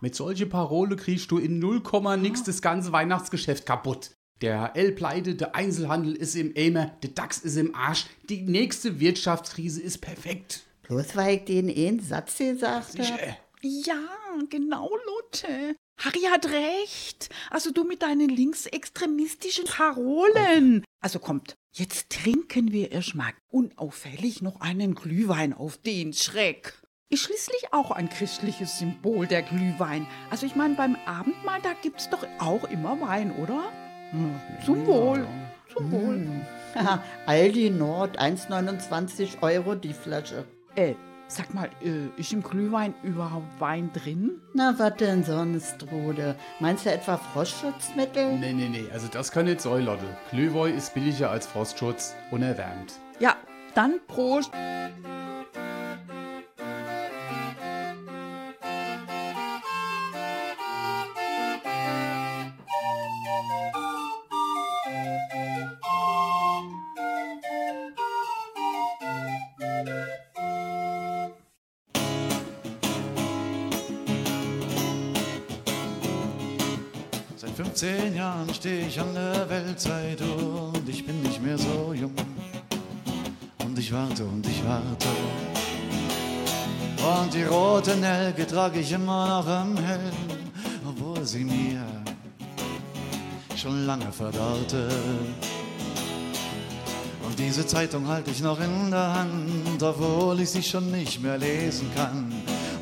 Mit 0.01 0.15
solche 0.15 0.47
Parole 0.47 0.97
kriegst 0.97 1.31
du 1.31 1.37
in 1.37 1.59
0, 1.59 1.83
nix 2.17 2.43
das 2.43 2.63
ganze 2.63 2.91
Weihnachtsgeschäft 2.91 3.67
kaputt. 3.67 4.13
Der 4.41 4.73
HL 4.73 4.93
pleite, 4.93 5.35
der 5.35 5.55
Einzelhandel 5.55 6.17
ist 6.17 6.35
im 6.35 6.55
Eimer, 6.57 6.87
der 7.03 7.11
DAX 7.11 7.41
ist 7.41 7.57
im 7.57 7.75
Arsch. 7.75 8.07
Die 8.31 8.41
nächste 8.41 8.99
Wirtschaftskrise 8.99 9.83
ist 9.83 9.99
perfekt. 9.99 10.63
Bloß 10.85 11.17
weil 11.17 11.37
ich 11.37 11.45
den 11.45 11.69
einen 11.69 12.01
Satz 12.01 12.39
gesagt 12.39 12.99
habe. 12.99 13.37
Ja, 13.61 14.09
genau, 14.49 14.89
Lotte. 15.05 15.77
Harry 16.01 16.23
hat 16.31 16.47
recht. 16.47 17.29
Also 17.51 17.73
du 17.73 17.85
mit 17.85 18.03
deinen 18.03 18.29
linksextremistischen 18.31 19.67
Parolen. 19.67 20.85
Also 21.01 21.19
kommt, 21.19 21.57
jetzt 21.73 22.11
trinken 22.11 22.73
wir 22.73 22.91
erstmal 22.91 23.33
unauffällig 23.49 24.41
noch 24.41 24.61
einen 24.61 24.95
Glühwein 24.95 25.53
auf 25.53 25.77
den 25.77 26.13
Schreck. 26.13 26.75
Ist 27.11 27.25
schließlich 27.25 27.73
auch 27.73 27.91
ein 27.91 28.09
christliches 28.09 28.79
Symbol, 28.79 29.27
der 29.27 29.43
Glühwein. 29.43 30.07
Also 30.31 30.47
ich 30.47 30.55
meine, 30.55 30.75
beim 30.75 30.97
Abendmahl, 31.07 31.61
da 31.61 31.73
gibt's 31.83 32.09
doch 32.09 32.25
auch 32.39 32.65
immer 32.71 33.01
Wein, 33.01 33.33
oder? 33.37 33.65
Hm, 34.11 34.41
Zum 34.65 34.87
Wohl. 34.87 35.27
Zum 35.73 35.91
Wohl. 35.91 36.47
Haha, 36.75 37.03
Aldi 37.27 37.71
Nord, 37.71 38.19
1,29 38.21 39.43
Euro 39.43 39.75
die 39.75 39.93
Flasche. 39.93 40.47
Äh, 40.77 40.95
sag 41.31 41.55
mal, 41.55 41.71
äh, 41.83 42.09
ist 42.21 42.33
im 42.33 42.43
Glühwein 42.43 42.95
überhaupt 43.03 43.61
Wein 43.61 43.91
drin? 43.93 44.41
Na, 44.55 44.75
was 44.77 44.97
denn 44.97 45.25
sonst, 45.25 45.87
Rude? 45.91 46.37
Meinst 46.59 46.87
du 46.87 46.91
etwa 46.91 47.17
Frostschutzmittel? 47.17 48.39
Nee, 48.39 48.53
nee, 48.53 48.69
nee, 48.69 48.87
also 48.93 49.09
das 49.09 49.31
kann 49.31 49.47
nicht 49.47 49.61
sein, 49.61 49.85
Lotte. 49.85 50.17
Glühwein 50.31 50.77
ist 50.77 50.95
billiger 50.95 51.31
als 51.31 51.47
Frostschutz 51.47 52.15
und 52.31 52.43
erwärmt. 52.43 52.95
Ja, 53.21 53.37
dann 53.75 54.01
Prost. 54.09 54.51
15 77.81 78.15
Jahren 78.15 78.53
stehe 78.53 78.89
ich 78.89 79.01
an 79.01 79.15
der 79.15 79.49
Weltzeituhr 79.49 80.71
und 80.75 80.87
ich 80.87 81.07
bin 81.07 81.23
nicht 81.23 81.43
mehr 81.43 81.57
so 81.57 81.95
jung. 81.95 82.13
Und 83.65 83.79
ich 83.79 83.91
warte 83.91 84.23
und 84.23 84.47
ich 84.47 84.63
warte. 84.67 85.09
Und 86.99 87.33
die 87.33 87.45
rote 87.45 87.97
Nelke 87.97 88.47
trage 88.47 88.81
ich 88.81 88.93
immer 88.93 89.27
noch 89.29 89.47
im 89.47 89.79
Helm, 89.79 90.13
obwohl 90.87 91.25
sie 91.25 91.43
mir 91.43 91.83
schon 93.57 93.87
lange 93.87 94.13
verdorrte. 94.13 94.87
Und 97.27 97.39
diese 97.39 97.67
Zeitung 97.67 98.07
halte 98.09 98.31
ich 98.31 98.43
noch 98.43 98.61
in 98.61 98.91
der 98.91 99.15
Hand, 99.15 99.83
obwohl 99.83 100.39
ich 100.41 100.51
sie 100.51 100.63
schon 100.63 100.91
nicht 100.91 101.23
mehr 101.23 101.39
lesen 101.39 101.91
kann. 101.95 102.31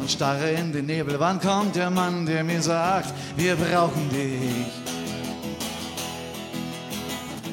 Und 0.00 0.10
starre 0.10 0.50
in 0.50 0.72
den 0.72 0.86
Nebel, 0.86 1.20
wann 1.20 1.38
kommt 1.38 1.76
der 1.76 1.88
Mann, 1.88 2.26
der 2.26 2.42
mir 2.42 2.60
sagt, 2.60 3.14
wir 3.36 3.54
brauchen 3.54 4.08
dich. 4.10 4.87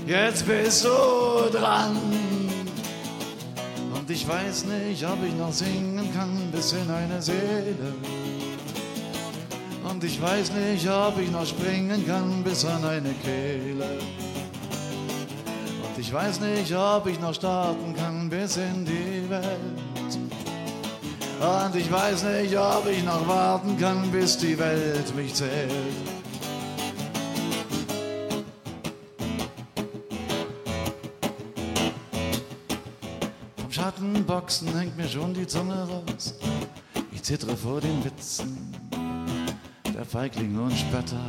Jetzt 0.05 0.45
bist 0.45 0.85
du 0.85 1.50
dran. 1.51 1.97
Und 3.95 4.12
ich 4.12 4.27
weiß 4.27 4.65
nicht, 4.65 5.03
ob 5.03 5.17
ich 5.25 5.33
noch 5.33 5.51
singen 5.51 6.13
kann 6.13 6.51
bis 6.51 6.74
in 6.74 6.89
eine 6.91 7.19
Seele. 7.19 7.95
Und 9.89 10.03
ich 10.03 10.21
weiß 10.21 10.51
nicht, 10.51 10.88
ob 10.88 11.19
ich 11.19 11.31
noch 11.31 11.45
springen 11.45 12.05
kann 12.05 12.43
bis 12.43 12.65
an 12.65 12.85
eine 12.85 13.13
Kehle. 13.24 13.97
Und 15.83 15.97
ich 15.97 16.13
weiß 16.13 16.39
nicht, 16.41 16.75
ob 16.75 17.07
ich 17.07 17.19
noch 17.19 17.33
starten 17.33 17.95
kann 17.95 18.29
bis 18.29 18.57
in 18.57 18.85
die 18.85 19.27
Welt. 19.27 20.15
Und 21.39 21.75
ich 21.75 21.91
weiß 21.91 22.24
nicht, 22.25 22.55
ob 22.55 22.88
ich 22.91 23.03
noch 23.03 23.27
warten 23.27 23.75
kann, 23.79 24.12
bis 24.12 24.38
die 24.38 24.57
Welt 24.59 25.15
mich 25.15 25.33
zählt. 25.33 26.14
Schattenboxen 34.25 34.77
hängt 34.77 34.98
mir 34.98 35.08
schon 35.08 35.34
die 35.34 35.46
Zunge 35.46 35.75
raus. 35.75 36.34
Ich 37.12 37.22
zittere 37.22 37.55
vor 37.55 37.79
den 37.79 38.03
Witzen 38.03 38.74
der 39.94 40.03
Feigling 40.03 40.58
und 40.58 40.72
Spötter. 40.72 41.20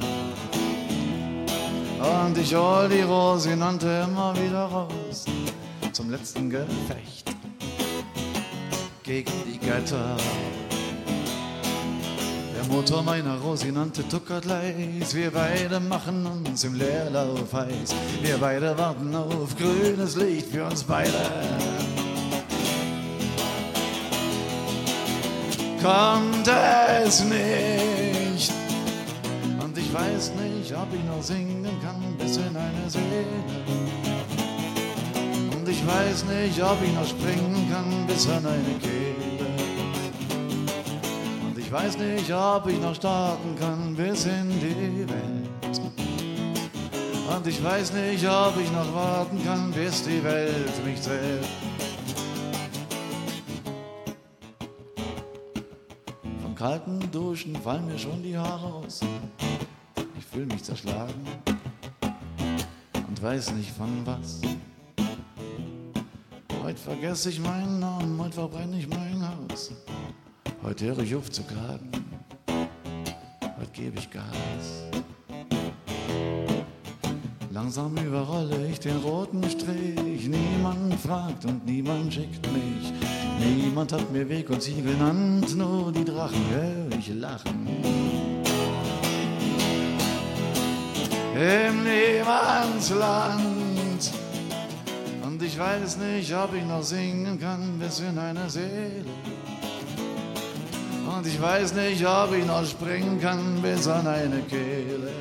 Und 2.25 2.39
ich 2.39 2.55
hol 2.55 2.89
die 2.89 3.03
Rosinante 3.03 4.07
immer 4.09 4.35
wieder 4.37 4.65
raus 4.65 5.27
zum 5.93 6.11
letzten 6.11 6.49
Gefecht 6.49 7.35
gegen 9.03 9.33
die 9.47 9.59
Götter. 9.59 10.17
Der 12.57 12.65
Motor 12.73 13.03
meiner 13.03 13.39
Rosinante 13.41 14.09
tuckert 14.09 14.47
leis, 14.47 15.15
wir 15.15 15.31
beide 15.31 15.81
machen 15.81 16.27
uns 16.27 16.65
im 16.65 16.75
Leerlauf 16.75 17.53
heiß. 17.53 17.95
Wir 18.23 18.39
beide 18.39 18.77
warten 18.79 19.15
auf 19.15 19.55
grünes 19.57 20.17
Licht 20.17 20.49
für 20.49 20.65
uns 20.65 20.83
beide. 20.83 22.06
Kommt 25.83 26.49
es 26.49 27.23
nicht 27.25 28.53
und 29.63 29.77
ich 29.79 29.93
weiß 29.93 30.33
nicht, 30.35 30.75
ob 30.75 30.89
ich 30.93 31.05
noch 31.05 31.23
singen 31.23 31.65
kann 31.83 32.17
bis 32.19 32.39
in 32.39 32.57
eine 32.57 32.89
Seele. 32.89 33.25
Und 35.55 35.69
ich 35.69 35.87
weiß 35.87 36.25
nicht, 36.25 36.63
ob 36.63 36.79
ich 36.83 36.93
noch 36.93 37.07
springen 37.07 37.71
kann 37.71 38.07
bis 38.07 38.29
an 38.29 38.47
eine 38.47 38.79
Kehle. 38.81 39.47
Und 41.47 41.59
ich 41.59 41.71
weiß 41.71 41.99
nicht, 41.99 42.33
ob 42.33 42.67
ich 42.69 42.81
noch 42.81 42.95
starten 42.95 43.55
kann 43.59 43.95
bis 43.95 44.25
in 44.25 44.49
die 44.61 45.07
Welt. 45.09 45.81
Und 47.37 47.47
ich 47.47 47.63
weiß 47.63 47.93
nicht, 47.93 48.27
ob 48.27 48.55
ich 48.61 48.73
noch 48.73 48.95
warten 48.95 49.45
kann, 49.45 49.73
bis 49.73 50.05
die 50.05 50.23
Welt 50.25 50.85
mich 50.85 51.03
zählt. 51.03 51.47
Kalten 56.67 56.99
Duschen 57.13 57.55
fallen 57.55 57.87
mir 57.87 57.97
schon 57.97 58.21
die 58.25 58.37
Haare 58.37 58.67
aus. 58.67 59.01
Ich 60.19 60.27
fühle 60.27 60.47
mich 60.47 60.65
zerschlagen 60.65 61.25
und 63.07 63.23
weiß 63.23 63.53
nicht 63.53 63.71
von 63.71 64.05
was. 64.05 64.41
Heute 66.65 66.79
vergesse 66.79 67.31
ich 67.31 67.39
meinen 67.39 67.79
Namen, 67.79 68.21
heute 68.21 68.33
verbrenne 68.33 68.81
ich 68.81 68.89
mein 68.89 69.23
Haus. 69.23 69.71
Heute 70.65 70.87
höre 70.87 70.99
ich 71.05 71.15
auf 71.15 71.31
zu 71.31 71.45
klagen, 71.45 71.93
heute 72.49 73.71
gebe 73.73 74.01
ich 74.01 74.11
Gas. 74.11 74.91
Langsam 77.53 77.97
überrolle 77.97 78.67
ich 78.67 78.81
den 78.81 78.97
roten 78.97 79.49
Strich. 79.49 80.27
Niemand 80.27 80.95
fragt 80.99 81.45
und 81.45 81.65
niemand 81.65 82.13
schickt 82.13 82.45
mich. 82.53 83.16
Niemand 83.39 83.93
hat 83.93 84.11
mir 84.13 84.29
Weg 84.29 84.51
und 84.51 84.63
Ziel 84.63 84.83
genannt, 84.83 85.57
nur 85.57 85.93
die 85.93 86.05
Drachen 86.05 86.43
höre 86.51 86.99
ich 86.99 87.09
lachen. 87.09 87.67
Im 91.35 91.85
Niemandsland. 91.85 93.47
Und 95.23 95.43
ich 95.43 95.59
weiß 95.59 95.99
nicht, 95.99 96.35
ob 96.35 96.55
ich 96.55 96.65
noch 96.65 96.83
singen 96.83 97.39
kann 97.39 97.79
bis 97.79 98.01
in 98.01 98.19
eine 98.19 98.49
Seele. 98.49 99.05
Und 101.15 101.27
ich 101.27 101.41
weiß 101.41 101.75
nicht, 101.75 102.07
ob 102.07 102.35
ich 102.35 102.47
noch 102.47 102.65
springen 102.65 103.21
kann 103.21 103.61
bis 103.61 103.87
an 103.87 104.07
eine 104.07 104.41
Kehle. 104.43 105.13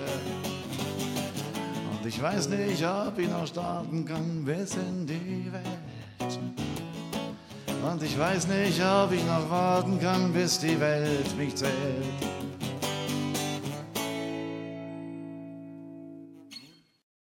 Und 1.91 2.05
ich 2.05 2.21
weiß 2.21 2.47
nicht, 2.49 2.83
ob 2.85 3.17
ich 3.17 3.29
noch 3.29 3.45
starten 3.45 4.05
kann 4.05 4.45
bis 4.45 4.75
in 4.75 5.05
die 5.05 5.51
Welt. 5.51 5.74
Und 7.91 8.01
ich 8.01 8.17
weiß 8.17 8.47
nicht, 8.47 8.81
ob 8.83 9.11
ich 9.11 9.23
noch 9.25 9.47
warten 9.47 9.99
kann, 9.99 10.33
bis 10.33 10.57
die 10.57 10.79
Welt 10.79 11.37
mich 11.37 11.55
zählt. 11.55 11.71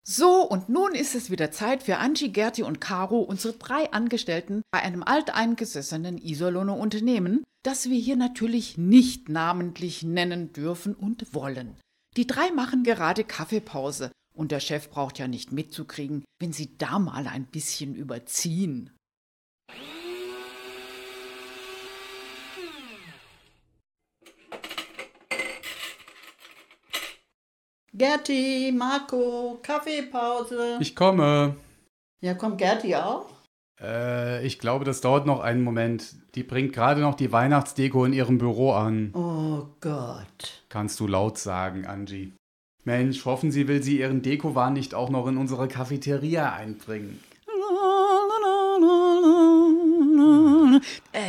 So, 0.03 0.43
und 0.43 0.69
nun 0.69 0.93
ist 0.97 1.15
es 1.15 1.31
wieder 1.31 1.53
Zeit 1.53 1.85
für 1.85 1.99
Angie, 1.99 2.33
Gerti 2.33 2.65
und 2.65 2.81
Caro, 2.81 3.21
unsere 3.21 3.55
drei 3.55 3.93
Angestellten 3.93 4.63
bei 4.73 4.81
einem 4.81 5.05
alteingesessenen 5.05 6.19
Iserlohner 6.19 6.77
Unternehmen, 6.77 7.45
das 7.63 7.89
wir 7.89 7.99
hier 7.99 8.17
natürlich 8.17 8.77
nicht 8.77 9.29
namentlich 9.29 10.03
nennen 10.03 10.53
dürfen 10.53 10.97
und 10.97 11.33
wollen. 11.33 11.79
Die 12.17 12.27
drei 12.27 12.51
machen 12.51 12.83
gerade 12.83 13.23
Kaffeepause 13.23 14.11
und 14.35 14.51
der 14.51 14.61
Chef 14.61 14.91
braucht 14.91 15.21
ja 15.21 15.29
nicht 15.29 15.53
mitzukriegen, 15.53 16.25
wenn 16.41 16.53
sie 16.53 16.77
da 16.77 16.99
mal 16.99 17.29
ein 17.29 17.47
bisschen 17.47 17.95
überziehen. 17.95 18.91
Gerti, 27.93 28.73
Marco, 28.77 29.59
Kaffeepause. 29.63 30.79
Ich 30.81 30.95
komme. 30.95 31.57
ja, 32.21 32.35
kommt 32.35 32.59
Gerti 32.59 32.95
auch? 32.95 33.27
Äh, 33.81 34.47
ich 34.47 34.59
glaube, 34.59 34.85
das 34.85 35.01
dauert 35.01 35.27
noch 35.27 35.41
einen 35.41 35.63
Moment. 35.63 36.15
Die 36.35 36.45
bringt 36.45 36.73
gerade 36.73 37.01
noch 37.01 37.15
die 37.15 37.33
Weihnachtsdeko 37.33 38.05
in 38.05 38.13
ihrem 38.13 38.39
Büro 38.39 38.73
an. 38.73 39.13
Oh 39.15 39.67
Gott. 39.81 40.65
Kannst 40.69 41.01
du 41.01 41.07
laut 41.07 41.39
sagen, 41.39 41.87
Angie. 41.87 42.33
Mensch, 42.85 43.25
hoffen 43.25 43.51
Sie, 43.51 43.69
will 43.69 43.83
sie 43.83 43.99
ihren 43.99 44.23
Dekowahn 44.23 44.73
nicht 44.73 44.95
auch 44.95 45.11
noch 45.11 45.27
in 45.27 45.37
unsere 45.37 45.69
Cafeteria 45.69 46.53
einbringen. 46.53 47.21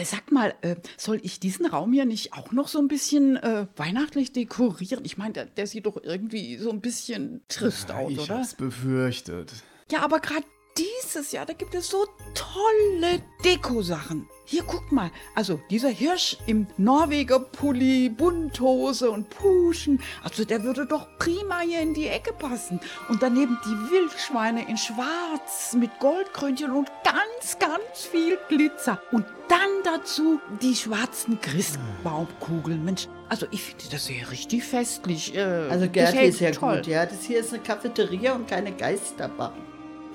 Äh, 0.02 0.06
sag 0.06 0.32
mal, 0.32 0.56
äh, 0.62 0.76
soll 0.98 1.20
ich 1.22 1.40
diesen 1.40 1.68
Raum 1.68 1.94
hier 1.94 2.06
nicht 2.06 2.34
auch 2.34 2.52
noch 2.52 2.68
so 2.68 2.80
ein 2.80 2.88
bisschen 2.88 3.38
äh, 3.38 3.68
weihnachtlich 3.76 4.32
dekorieren? 4.32 5.06
Ich 5.06 5.18
meine, 5.18 5.34
der, 5.34 5.46
der 5.46 5.68
sieht 5.68 5.86
doch 5.86 6.02
irgendwie 6.02 6.58
so 6.58 6.72
ein 6.72 6.82
bisschen 6.82 7.42
trist 7.48 7.92
aus, 7.92 8.12
ich 8.12 8.20
oder? 8.20 8.40
hab's 8.40 8.56
befürchtet. 8.56 9.54
Ja, 9.92 10.02
aber 10.02 10.20
gerade 10.20 10.46
dieses 10.78 11.32
Jahr, 11.32 11.46
da 11.46 11.54
gibt 11.54 11.76
es 11.76 11.90
so 11.90 12.06
tolle 12.34 13.22
Dekosachen. 13.46 14.28
Hier, 14.52 14.64
guckt 14.64 14.92
mal. 14.92 15.12
Also, 15.34 15.62
dieser 15.70 15.88
Hirsch 15.88 16.36
im 16.46 16.68
Norweger 16.76 17.40
Pulli, 17.40 18.10
Bunthose 18.10 19.10
und 19.10 19.30
Puschen. 19.30 20.02
Also, 20.26 20.44
der 20.44 20.62
würde 20.64 20.86
doch 20.86 21.08
prima 21.20 21.60
hier 21.62 21.80
in 21.80 21.94
die 21.94 22.08
Ecke 22.08 22.34
passen. 22.34 22.82
Und 23.08 23.24
daneben 23.24 23.58
die 23.66 23.92
Wildschweine 23.92 24.68
in 24.68 24.76
schwarz 24.76 25.74
mit 25.80 25.98
Goldkrönchen 26.02 26.72
und 26.72 26.92
ganz, 27.06 27.58
ganz 27.60 28.06
viel 28.12 28.38
Glitzer. 28.50 29.02
Und 29.14 29.26
dann 29.48 29.70
dazu 29.86 30.42
die 30.62 30.76
schwarzen 30.76 31.40
Christbaumkugeln. 31.40 32.84
Mensch, 32.84 33.08
also, 33.30 33.46
ich 33.52 33.64
finde 33.64 33.86
das 33.92 34.10
ja 34.10 34.28
richtig 34.32 34.66
festlich. 34.66 35.34
Äh, 35.34 35.40
Also 35.70 35.88
Gerti 35.88 36.26
ist 36.26 36.42
ja 36.42 36.52
toll. 36.52 36.76
gut, 36.80 36.88
ja. 36.88 37.06
Das 37.06 37.24
hier 37.24 37.40
ist 37.40 37.54
eine 37.54 37.64
Cafeteria 37.64 38.36
und 38.36 38.50
keine 38.50 38.74
Geisterbahn. 38.74 39.54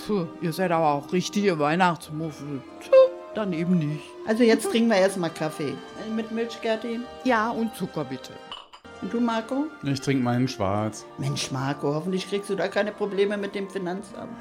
Puh, 0.07 0.27
ihr 0.43 0.53
seid 0.53 0.73
aber 0.73 0.89
auch 0.93 1.11
richtige 1.15 1.59
Weihnachtsmuffel. 1.59 2.61
Puh, 2.81 3.06
dann 3.37 3.53
eben 3.53 3.79
nicht. 3.79 4.05
Also 4.27 4.43
jetzt 4.43 4.71
trinken 4.71 4.89
wir 4.89 4.97
erstmal 4.97 5.31
Kaffee. 5.31 5.71
Äh, 6.07 6.11
Mit 6.15 6.33
Milch, 6.33 6.61
Gerti? 6.61 7.01
Ja, 7.25 7.51
und 7.51 7.75
Zucker 7.75 8.05
bitte. 8.05 8.33
Und 9.03 9.13
du, 9.13 9.21
Marco? 9.21 9.67
Ich 9.83 10.01
trinke 10.01 10.23
meinen 10.23 10.49
Schwarz. 10.49 11.05
Mensch, 11.19 11.51
Marco, 11.51 11.95
hoffentlich 11.95 12.29
kriegst 12.29 12.49
du 12.49 12.55
da 12.55 12.69
keine 12.69 12.93
Probleme 12.93 13.37
mit 13.37 13.55
dem 13.55 13.69
Finanzamt. 13.69 14.33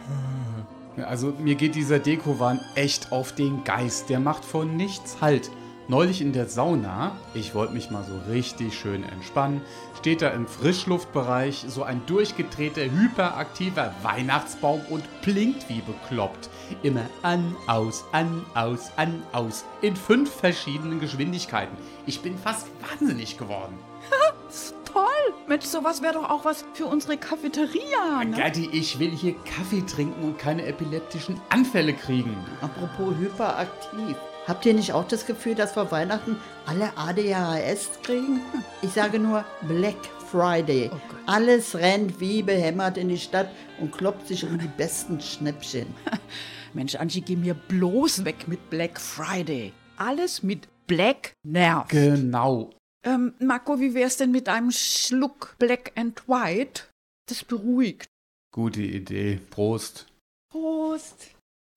Also 1.05 1.34
mir 1.39 1.55
geht 1.55 1.75
dieser 1.75 1.99
Dekowahn 1.99 2.62
echt 2.75 3.12
auf 3.12 3.36
den 3.36 3.65
Geist. 3.65 4.10
Der 4.10 4.19
macht 4.21 4.45
von 4.45 4.77
nichts 4.77 5.17
Halt. 5.19 5.49
Neulich 5.88 6.19
in 6.19 6.34
der 6.34 6.48
Sauna, 6.48 7.15
ich 7.36 7.54
wollte 7.54 7.74
mich 7.74 7.91
mal 7.91 8.04
so 8.04 8.17
richtig 8.32 8.74
schön 8.74 9.04
entspannen, 9.04 9.62
steht 10.00 10.24
da 10.24 10.30
im 10.30 10.48
Frischluftbereich 10.48 11.63
so 11.67 11.84
ein 11.84 12.04
durchgedrehter, 12.08 12.82
hyperaktiver 12.86 13.93
Weihnachtsbaum 14.02 14.82
und 14.89 15.04
blinkt 15.21 15.69
wie 15.69 15.82
bekloppt. 15.82 16.50
Immer 16.82 17.06
an, 17.21 17.56
aus, 17.67 18.04
an, 18.13 18.43
aus, 18.56 18.91
an, 18.95 19.21
aus. 19.32 19.63
In 19.82 19.95
fünf 19.95 20.32
verschiedenen 20.32 21.00
Geschwindigkeiten. 21.00 21.78
Ich 22.08 22.21
bin 22.21 22.36
fast 22.36 22.67
wahnsinnig 22.82 23.38
geworden. 23.38 23.78
Toll! 24.91 25.04
Mensch, 25.48 25.65
sowas 25.65 26.02
wäre 26.02 26.13
doch 26.13 26.30
auch 26.30 26.45
was 26.45 26.65
für 26.74 26.86
unsere 26.86 27.17
Cafeteria, 27.17 28.24
ne? 28.24 28.38
Gatti, 28.38 28.69
ich 28.71 28.98
will 28.98 29.12
hier 29.12 29.36
Kaffee 29.43 29.86
trinken 29.86 30.24
und 30.24 30.39
keine 30.39 30.65
epileptischen 30.65 31.39
Anfälle 31.50 31.93
kriegen. 31.93 32.36
Apropos 32.62 33.13
hyperaktiv. 33.19 34.15
Habt 34.47 34.63
ihr 34.67 34.75
nicht 34.75 34.93
auch 34.93 35.08
das 35.08 35.25
Gefühl, 35.25 35.55
dass 35.55 35.73
vor 35.73 35.91
Weihnachten 35.91 36.38
alle 36.67 36.95
ADHS 36.95 37.99
kriegen? 38.03 38.41
Ich 38.84 38.91
sage 38.91 39.17
nur 39.17 39.43
Black 39.67 39.97
Friday. 40.29 40.91
Oh. 40.93 40.99
Alles 41.25 41.73
rennt 41.73 42.19
wie 42.19 42.43
behämmert 42.43 42.97
in 42.97 43.10
die 43.10 43.17
Stadt 43.17 43.49
und 43.79 43.91
kloppt 43.91 44.27
sich 44.27 44.43
um 44.43 44.60
die 44.60 44.67
besten 44.67 45.19
Schnäppchen. 45.19 45.88
Mensch, 46.73 46.93
Angie, 46.93 47.21
geh 47.21 47.36
mir 47.36 47.55
bloß 47.55 48.23
weg 48.23 48.47
mit 48.47 48.69
Black 48.69 48.99
Friday. 48.99 49.73
Alles 49.97 50.43
mit 50.43 50.67
Black 50.86 51.34
nervt. 51.43 51.89
Genau. 51.89 52.69
ähm, 53.03 53.34
Marco, 53.39 53.79
wie 53.79 53.95
wär's 53.95 54.17
denn 54.17 54.31
mit 54.31 54.47
einem 54.47 54.69
Schluck 54.69 55.55
Black 55.58 55.91
and 55.95 56.21
White? 56.27 56.84
Das 57.27 57.43
beruhigt. 57.43 58.05
Gute 58.53 58.84
Idee. 58.84 59.39
Prost. 59.49 60.05
Prost. 60.51 61.31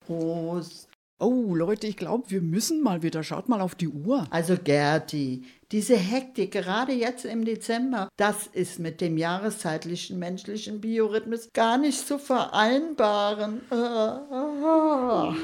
Prost. 0.05 0.89
Oh, 1.19 1.53
Leute, 1.53 1.85
ich 1.85 1.97
glaube, 1.97 2.31
wir 2.31 2.41
müssen 2.41 2.81
mal 2.81 3.03
wieder. 3.03 3.23
Schaut 3.23 3.49
mal 3.49 3.59
auf 3.59 3.75
die 3.75 3.89
Uhr. 3.89 4.25
Also 4.29 4.55
Gerti, 4.57 5.43
diese 5.71 5.97
Hektik 5.97 6.51
gerade 6.51 6.93
jetzt 6.93 7.25
im 7.25 7.43
Dezember, 7.43 8.07
das 8.15 8.47
ist 8.47 8.79
mit 8.79 9.01
dem 9.01 9.17
jahreszeitlichen 9.17 10.17
menschlichen 10.17 10.79
Biorhythmus 10.79 11.49
gar 11.53 11.77
nicht 11.77 12.07
zu 12.07 12.19
vereinbaren. 12.19 13.61
Ah, 13.69 14.21
ah. 14.31 15.35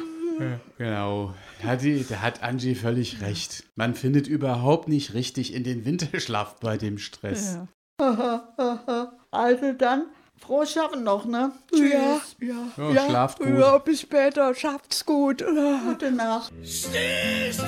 Genau. 0.78 1.34
Ja, 1.64 1.76
die, 1.76 2.06
da 2.08 2.22
hat 2.22 2.42
Angie 2.42 2.76
völlig 2.76 3.22
recht. 3.22 3.66
Man 3.76 3.96
findet 3.96 4.28
überhaupt 4.28 4.88
nicht 4.88 5.14
richtig 5.14 5.54
in 5.54 5.64
den 5.64 5.86
Winterschlaf 5.86 6.60
bei 6.60 6.78
dem 6.78 6.98
Stress. 6.98 7.58
Ja. 8.00 9.18
Also 9.32 9.74
dann, 9.74 10.06
frohes 10.46 10.72
Schaffen 10.72 11.04
noch, 11.04 11.26
ne? 11.26 11.52
Ja, 11.74 11.78
Tschüss. 11.78 12.36
ja, 12.40 12.92
Ja, 12.94 13.06
schlaft 13.08 13.40
gut. 13.40 13.48
Ja, 13.60 13.78
bis 13.80 14.02
später. 14.02 14.54
Schafft's 14.56 15.06
gut. 15.06 15.44
Gute 15.88 16.12
Nacht. 16.12 16.52
Still, 16.64 17.52
still, 17.52 17.66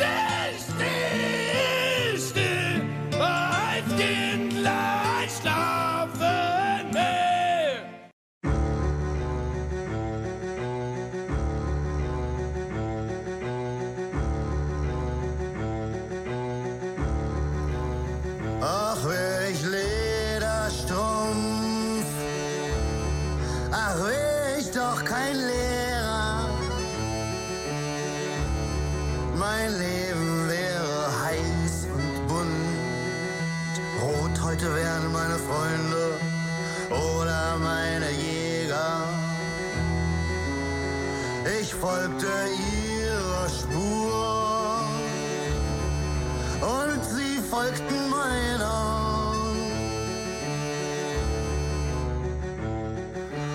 still, 0.58 1.47
folgte 41.82 42.28
ihrer 42.98 43.50
Spur 43.50 44.84
und 46.62 47.04
sie 47.04 47.40
folgten 47.50 48.10
meiner. 48.10 49.34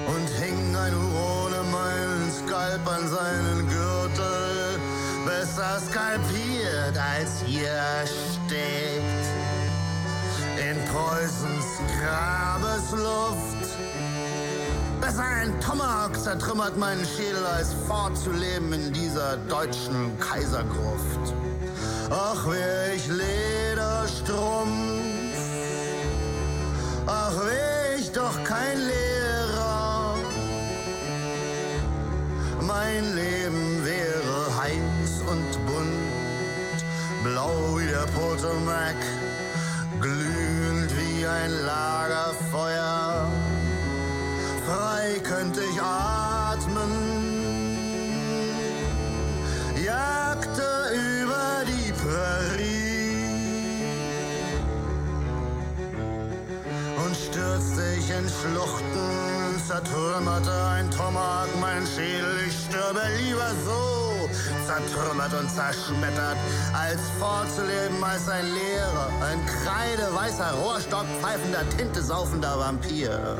Und 0.06 0.28
hing 0.40 0.76
ein 0.76 0.94
Urone 0.94 1.62
meinen 1.70 2.30
Skalp 2.30 2.86
an 2.86 3.08
seinen 3.08 3.68
Gürtel, 3.68 4.78
besser 5.26 5.80
skalpiert 5.88 6.96
als 6.96 7.42
hier 7.44 8.04
steckt. 8.06 9.26
In 10.58 10.76
Preußens 10.92 11.66
Grabesluft. 11.98 13.51
Besser 15.12 15.24
ein 15.24 15.60
Tomahawk 15.60 16.18
zertrümmert 16.18 16.78
meinen 16.78 17.04
Schädel, 17.04 17.44
als 17.44 17.74
fortzuleben 17.86 18.72
in 18.72 18.92
dieser 18.94 19.36
deutschen 19.36 20.18
Kaisergruft. 20.18 21.34
Ach, 22.08 22.46
wär 22.46 22.94
ich 22.94 23.06
Lederstrumpf, 23.08 24.70
ach, 27.06 27.36
wär 27.44 27.98
ich 27.98 28.10
doch 28.12 28.42
kein 28.44 28.78
Lehrer. 28.78 30.14
Mein 32.62 33.14
Leben 33.14 33.84
wäre 33.84 34.62
heiß 34.62 35.20
und 35.30 35.66
bunt, 35.66 36.84
blau 37.22 37.78
wie 37.78 37.86
der 37.86 38.06
Potomac, 38.18 38.96
glühend 40.00 40.90
wie 40.96 41.26
ein 41.26 41.50
Lagerfeuer. 41.66 43.31
Frei 44.72 45.20
könnte 45.22 45.60
ich 45.60 45.82
atmen, 45.82 46.92
jagte 49.84 50.70
über 50.94 51.62
die 51.66 51.92
Prärie 51.92 53.26
und 57.04 57.14
stürzte 57.14 57.82
ich 57.98 58.08
in 58.08 58.26
Schluchten, 58.26 59.60
zertrümmerte 59.68 60.64
ein 60.74 60.90
Tomahawk 60.90 61.50
mein 61.60 61.86
Schädel, 61.86 62.46
ich 62.48 62.54
stürbe 62.64 63.02
lieber 63.18 63.50
so, 63.66 64.30
zertrümmert 64.66 65.34
und 65.34 65.50
zerschmettert, 65.50 66.38
als 66.72 67.00
vorzuleben 67.18 68.02
als 68.02 68.26
ein 68.26 68.46
Lehrer, 68.54 69.10
ein 69.20 69.44
kreideweißer 69.44 70.52
Rohrstock 70.54 71.04
pfeifender, 71.20 71.68
Tinte 71.76 72.02
saufender 72.02 72.58
Vampir. 72.58 73.36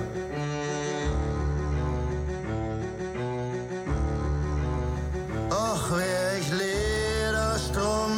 Wär 5.97 6.39
ich 6.39 6.51
Lederstrumpf, 6.51 8.13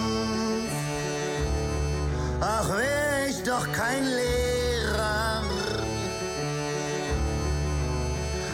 ach, 2.41 2.69
wär 2.71 3.29
ich 3.29 3.43
doch 3.43 3.71
kein 3.73 4.05
Lehrer. 4.05 5.43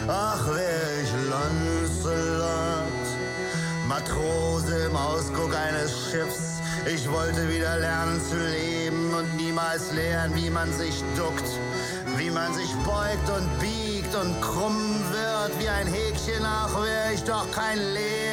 Ach, 0.07 0.47
wär 0.47 1.03
ich 1.03 1.11
Lancelot, 1.29 3.07
Matrose 3.87 4.85
im 4.85 4.95
Ausguck 4.95 5.55
eines 5.55 5.91
Schiffs. 6.09 6.59
Ich 6.85 7.09
wollte 7.09 7.47
wieder 7.47 7.77
lernen 7.77 8.19
zu 8.27 8.37
leben 8.37 9.13
und 9.13 9.35
niemals 9.37 9.91
lernen, 9.93 10.35
wie 10.35 10.49
man 10.49 10.73
sich 10.73 11.03
duckt, 11.15 11.47
wie 12.17 12.31
man 12.31 12.53
sich 12.53 12.73
beugt 12.83 13.29
und 13.29 13.59
biegt 13.59 14.15
und 14.15 14.41
krumm 14.41 14.99
wird 15.11 15.59
wie 15.59 15.69
ein 15.69 15.87
Häkchen. 15.87 16.43
Ach, 16.43 16.73
wär 16.81 17.13
ich 17.13 17.23
doch 17.23 17.49
kein 17.51 17.77
Lehrer. 17.77 18.30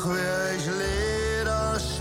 Ach, 0.00 0.06
wär 0.06 0.54
ich 0.56 0.64
Lederstrumpf. 0.64 1.98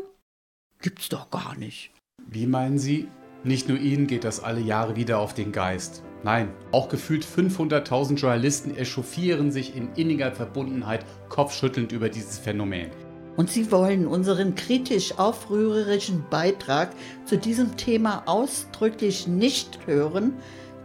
Gibt's 0.81 1.09
doch 1.09 1.29
gar 1.29 1.57
nicht. 1.57 1.91
Wie 2.25 2.47
meinen 2.47 2.79
Sie? 2.79 3.09
Nicht 3.43 3.69
nur 3.69 3.77
Ihnen 3.77 4.07
geht 4.07 4.25
das 4.25 4.43
alle 4.43 4.59
Jahre 4.59 4.97
wieder 4.97 5.19
auf 5.19 5.33
den 5.33 5.51
Geist. 5.53 6.03
Nein, 6.23 6.49
auch 6.73 6.89
gefühlt 6.89 7.25
500.000 7.25 8.15
Journalisten 8.15 8.75
echauffieren 8.75 9.51
sich 9.51 9.77
in 9.77 9.93
inniger 9.95 10.33
Verbundenheit 10.33 11.05
kopfschüttelnd 11.29 11.93
über 11.93 12.09
dieses 12.09 12.37
Phänomen. 12.37 12.89
Und 13.37 13.49
Sie 13.49 13.71
wollen 13.71 14.05
unseren 14.05 14.55
kritisch 14.55 15.17
aufrührerischen 15.17 16.25
Beitrag 16.29 16.91
zu 17.23 17.37
diesem 17.37 17.77
Thema 17.77 18.23
ausdrücklich 18.25 19.27
nicht 19.27 19.79
hören? 19.85 20.33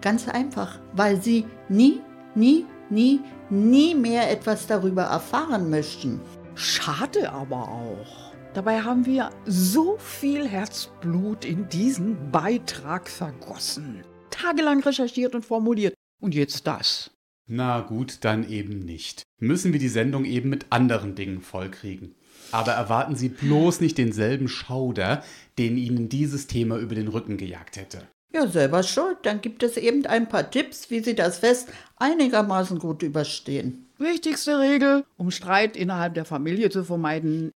Ganz 0.00 0.28
einfach, 0.28 0.78
weil 0.92 1.20
Sie 1.20 1.46
nie, 1.68 2.00
nie, 2.36 2.66
nie, 2.90 3.18
nie 3.50 3.96
mehr 3.96 4.30
etwas 4.30 4.68
darüber 4.68 5.02
erfahren 5.02 5.68
möchten. 5.70 6.20
Schade 6.54 7.32
aber 7.32 7.68
auch. 7.68 8.23
Dabei 8.54 8.82
haben 8.82 9.04
wir 9.04 9.30
so 9.46 9.98
viel 9.98 10.46
Herzblut 10.46 11.44
in 11.44 11.68
diesen 11.68 12.30
Beitrag 12.30 13.10
vergossen. 13.10 14.04
Tagelang 14.30 14.80
recherchiert 14.80 15.34
und 15.34 15.44
formuliert. 15.44 15.92
Und 16.22 16.36
jetzt 16.36 16.64
das. 16.64 17.10
Na 17.48 17.80
gut, 17.80 18.18
dann 18.20 18.48
eben 18.48 18.78
nicht. 18.78 19.24
Müssen 19.40 19.72
wir 19.72 19.80
die 19.80 19.88
Sendung 19.88 20.24
eben 20.24 20.50
mit 20.50 20.66
anderen 20.70 21.16
Dingen 21.16 21.40
vollkriegen. 21.40 22.14
Aber 22.52 22.70
erwarten 22.70 23.16
Sie 23.16 23.28
bloß 23.28 23.80
nicht 23.80 23.98
denselben 23.98 24.46
Schauder, 24.46 25.24
den 25.58 25.76
Ihnen 25.76 26.08
dieses 26.08 26.46
Thema 26.46 26.78
über 26.78 26.94
den 26.94 27.08
Rücken 27.08 27.36
gejagt 27.36 27.76
hätte. 27.76 28.06
Ja, 28.32 28.46
selber 28.46 28.84
schuld. 28.84 29.18
Dann 29.24 29.40
gibt 29.40 29.64
es 29.64 29.76
eben 29.76 30.06
ein 30.06 30.28
paar 30.28 30.48
Tipps, 30.48 30.90
wie 30.90 31.00
Sie 31.00 31.16
das 31.16 31.38
Fest 31.38 31.70
einigermaßen 31.96 32.78
gut 32.78 33.02
überstehen. 33.02 33.88
Wichtigste 33.98 34.58
Regel, 34.58 35.04
um 35.16 35.30
Streit 35.30 35.76
innerhalb 35.76 36.14
der 36.14 36.24
Familie 36.24 36.68
zu 36.68 36.84
vermeiden, 36.84 37.52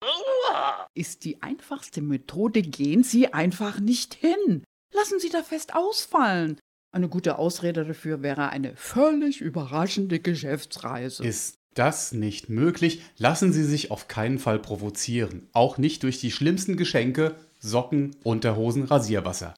ist 0.94 1.26
die 1.26 1.42
einfachste 1.42 2.02
Methode, 2.02 2.62
gehen 2.62 3.04
Sie 3.04 3.34
einfach 3.34 3.80
nicht 3.80 4.14
hin. 4.14 4.64
Lassen 4.94 5.20
Sie 5.20 5.30
das 5.30 5.48
Fest 5.48 5.76
ausfallen. 5.76 6.60
Eine 6.92 7.10
gute 7.10 7.38
Ausrede 7.38 7.86
dafür 7.86 8.24
wäre 8.24 8.50
eine 8.50 8.76
völlig 8.76 9.42
überraschende 9.42 10.20
Geschäftsreise. 10.20 11.24
Ist 11.24 11.58
das 11.74 12.12
nicht 12.12 12.50
möglich, 12.50 13.02
lassen 13.18 13.54
Sie 13.54 13.64
sich 13.64 13.92
auf 13.92 14.08
keinen 14.08 14.40
Fall 14.40 14.60
provozieren. 14.60 15.48
Auch 15.54 15.78
nicht 15.78 16.04
durch 16.04 16.20
die 16.20 16.32
schlimmsten 16.32 16.76
Geschenke, 16.78 17.36
Socken, 17.60 18.16
Unterhosen, 18.24 18.84
Rasierwasser. 18.84 19.54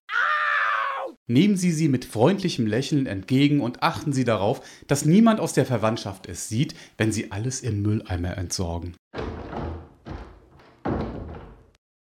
Nehmen 1.28 1.58
Sie 1.58 1.72
sie 1.72 1.90
mit 1.90 2.06
freundlichem 2.06 2.66
Lächeln 2.66 3.06
entgegen 3.06 3.62
und 3.62 3.84
achten 3.84 4.14
Sie 4.14 4.24
darauf, 4.24 4.62
dass 4.88 5.06
niemand 5.06 5.40
aus 5.40 5.54
der 5.54 5.66
Verwandtschaft 5.66 6.28
es 6.28 6.50
sieht, 6.50 6.74
wenn 6.98 7.12
Sie 7.12 7.32
alles 7.32 7.62
im 7.62 7.84
Mülleimer 7.84 8.36
entsorgen. 8.36 8.96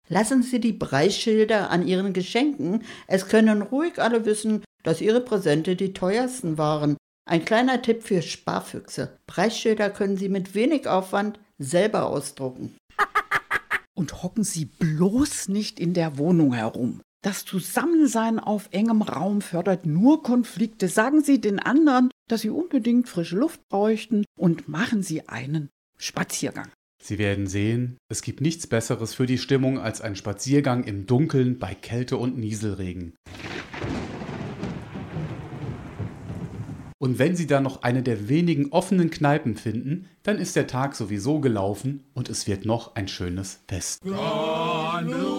Lassen 0.09 0.41
Sie 0.41 0.59
die 0.59 0.73
Preisschilder 0.73 1.69
an 1.69 1.87
Ihren 1.87 2.13
Geschenken. 2.13 2.83
Es 3.07 3.27
können 3.27 3.61
ruhig 3.61 3.99
alle 3.99 4.25
wissen, 4.25 4.63
dass 4.83 5.01
Ihre 5.01 5.21
Präsente 5.21 5.75
die 5.75 5.93
teuersten 5.93 6.57
waren. 6.57 6.97
Ein 7.29 7.45
kleiner 7.45 7.83
Tipp 7.83 8.01
für 8.01 8.23
Sparfüchse. 8.23 9.17
Preisschilder 9.27 9.91
können 9.91 10.17
Sie 10.17 10.29
mit 10.29 10.55
wenig 10.55 10.87
Aufwand 10.87 11.39
selber 11.59 12.07
ausdrucken. 12.07 12.75
Und 13.93 14.23
hocken 14.23 14.43
Sie 14.43 14.65
bloß 14.65 15.47
nicht 15.49 15.79
in 15.79 15.93
der 15.93 16.17
Wohnung 16.17 16.53
herum. 16.53 17.01
Das 17.21 17.45
Zusammensein 17.45 18.39
auf 18.39 18.69
engem 18.71 19.03
Raum 19.03 19.41
fördert 19.41 19.85
nur 19.85 20.23
Konflikte. 20.23 20.87
Sagen 20.87 21.21
Sie 21.21 21.39
den 21.39 21.59
anderen, 21.59 22.09
dass 22.27 22.41
sie 22.41 22.49
unbedingt 22.49 23.09
frische 23.09 23.35
Luft 23.35 23.67
bräuchten 23.69 24.23
und 24.37 24.69
machen 24.69 25.03
Sie 25.03 25.27
einen 25.27 25.69
Spaziergang. 25.97 26.71
Sie 27.01 27.17
werden 27.17 27.47
sehen, 27.47 27.97
es 28.09 28.21
gibt 28.21 28.41
nichts 28.41 28.67
Besseres 28.67 29.13
für 29.13 29.25
die 29.25 29.37
Stimmung 29.37 29.79
als 29.79 30.01
ein 30.01 30.15
Spaziergang 30.15 30.83
im 30.83 31.05
Dunkeln 31.05 31.57
bei 31.57 31.73
Kälte 31.73 32.17
und 32.17 32.37
Nieselregen. 32.37 33.13
Und 37.01 37.17
wenn 37.17 37.37
Sie 37.37 37.47
dann 37.47 37.63
noch 37.63 37.83
eine 37.83 38.03
der 38.03 38.27
wenigen 38.27 38.73
offenen 38.73 39.09
Kneipen 39.09 39.55
finden, 39.55 40.09
dann 40.23 40.37
ist 40.37 40.57
der 40.57 40.67
Tag 40.67 40.95
sowieso 40.95 41.39
gelaufen 41.39 42.03
und 42.13 42.29
es 42.29 42.45
wird 42.45 42.65
noch 42.65 42.95
ein 42.95 43.07
schönes 43.07 43.61
Fest. 43.69 44.01
Blumenblau 44.03 45.38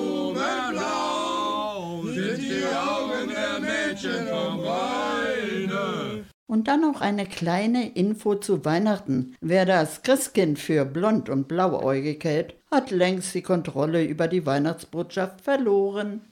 Und 6.51 6.67
dann 6.67 6.81
noch 6.81 7.01
eine 7.01 7.27
kleine 7.27 7.93
Info 7.93 8.35
zu 8.35 8.65
Weihnachten. 8.65 9.37
Wer 9.41 9.67
das 9.67 10.03
Christkind 10.03 10.59
für 10.59 10.85
blond 10.85 11.29
und 11.29 11.47
blauäugig 11.47 12.25
hält, 12.25 12.57
hat 12.73 12.91
längst 12.91 13.33
die 13.37 13.43
Kontrolle 13.43 14.03
über 14.03 14.27
die 14.27 14.45
Weihnachtsbotschaft 14.45 15.43
verloren. 15.43 16.23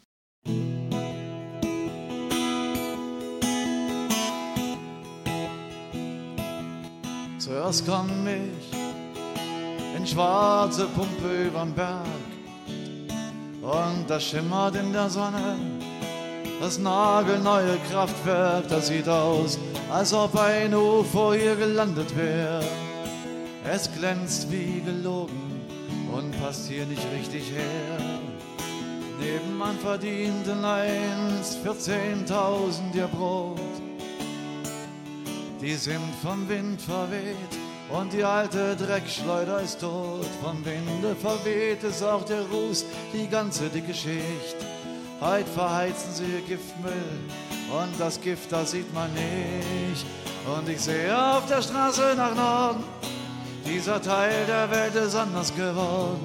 Zuerst 7.39 7.87
kam 7.87 8.11
ich 8.27 8.77
in 9.97 10.05
schwarze 10.05 10.89
Pumpe 10.97 11.47
überm 11.47 11.73
Berg 11.73 12.05
und 13.63 14.05
da 14.09 14.19
schimmert 14.19 14.75
in 14.75 14.93
der 14.93 15.09
Sonne 15.09 15.55
das 16.61 16.79
nagelneue 16.79 17.79
Kraftwerk. 17.91 18.69
Das 18.69 18.89
sieht 18.89 19.09
aus, 19.09 19.59
als 19.91 20.13
ob 20.13 20.39
ein 20.39 20.75
UFO 20.75 21.33
hier 21.33 21.57
gelandet 21.57 22.17
wäre. 22.17 22.65
Es 23.65 23.91
glänzt 23.93 24.51
wie 24.51 24.81
gelogen 24.81 25.61
und 26.13 26.31
passt 26.41 26.69
hier 26.69 26.87
nicht 26.87 27.03
richtig 27.15 27.51
her. 27.51 27.99
Nebenan 29.21 29.77
verdienten 29.79 30.65
einst 30.65 31.59
14.000 31.67 32.95
ihr 32.95 33.09
Brot. 33.09 33.59
Die 35.61 35.75
sind 35.75 36.15
vom 36.23 36.49
Wind 36.49 36.81
verweht 36.81 37.35
und 37.91 38.13
die 38.13 38.23
alte 38.23 38.77
Dreckschleuder 38.77 39.61
ist 39.61 39.81
tot. 39.81 40.27
Vom 40.41 40.65
Winde 40.65 41.17
verweht 41.17 41.83
ist 41.83 42.03
auch 42.03 42.25
der 42.25 42.43
Ruß, 42.43 42.85
die 43.13 43.27
ganze 43.29 43.69
dicke 43.69 43.93
Schicht. 43.93 44.78
Heut 45.21 45.49
verheizen 45.49 46.15
sie 46.15 46.43
Giftmüll 46.47 46.93
und 47.73 47.99
das 47.99 48.21
Gift, 48.21 48.53
das 48.53 48.71
sieht 48.71 48.93
man 48.95 49.13
nicht. 49.15 50.07
Und 50.47 50.69
ich 50.69 50.81
sehe 50.81 51.17
auf 51.17 51.45
der 51.47 51.61
Straße 51.61 52.15
nach 52.17 52.35
Norden, 52.35 52.85
dieser 53.67 54.01
Teil 54.01 54.47
der 54.47 54.71
Welt 54.71 54.95
ist 54.95 55.17
anders 55.17 55.55
geworden. 55.55 56.21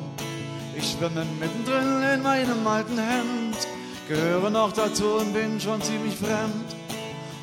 Ich 0.77 0.91
schwimme 0.91 1.25
mittendrin 1.39 2.03
in 2.13 2.21
meinem 2.21 2.65
alten 2.65 2.97
Hemd, 2.97 3.58
gehöre 4.08 4.49
noch 4.49 4.71
dazu 4.71 5.15
und 5.19 5.34
bin 5.34 5.60
schon 5.60 5.82
ziemlich 5.82 6.15
fremd. 6.15 6.75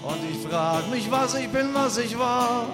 Und 0.02 0.18
ich 0.30 0.46
frag 0.48 0.88
mich, 0.90 1.10
was 1.10 1.34
ich 1.34 1.48
bin, 1.48 1.74
was 1.74 1.98
ich 1.98 2.18
war. 2.18 2.66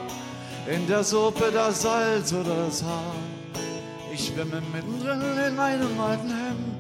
In 0.67 0.87
der 0.87 1.03
Suppe 1.03 1.51
das 1.53 1.83
Salz 1.83 2.33
oder 2.33 2.67
das 2.67 2.83
Haar. 2.83 3.15
Ich 4.13 4.27
schwimme 4.27 4.63
mittendrin 4.73 5.23
in 5.49 5.57
meinem 5.57 6.01
alten 6.01 6.29
Hemd, 6.29 6.76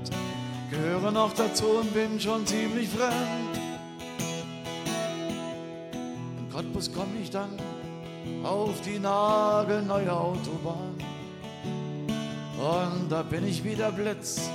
gehöre 0.70 1.10
noch 1.10 1.32
dazu 1.32 1.66
und 1.80 1.92
bin 1.92 2.18
schon 2.20 2.46
ziemlich 2.46 2.88
fremd. 2.88 3.58
In 6.38 6.50
Cottbus 6.52 6.90
komm 6.92 7.08
ich 7.22 7.30
dann 7.30 7.50
auf 8.42 8.80
die 8.82 8.98
nagelneue 8.98 10.12
Autobahn. 10.12 10.94
Und 12.58 13.10
da 13.10 13.22
bin 13.22 13.46
ich 13.46 13.62
wieder 13.62 13.92
Blitz 13.92 14.50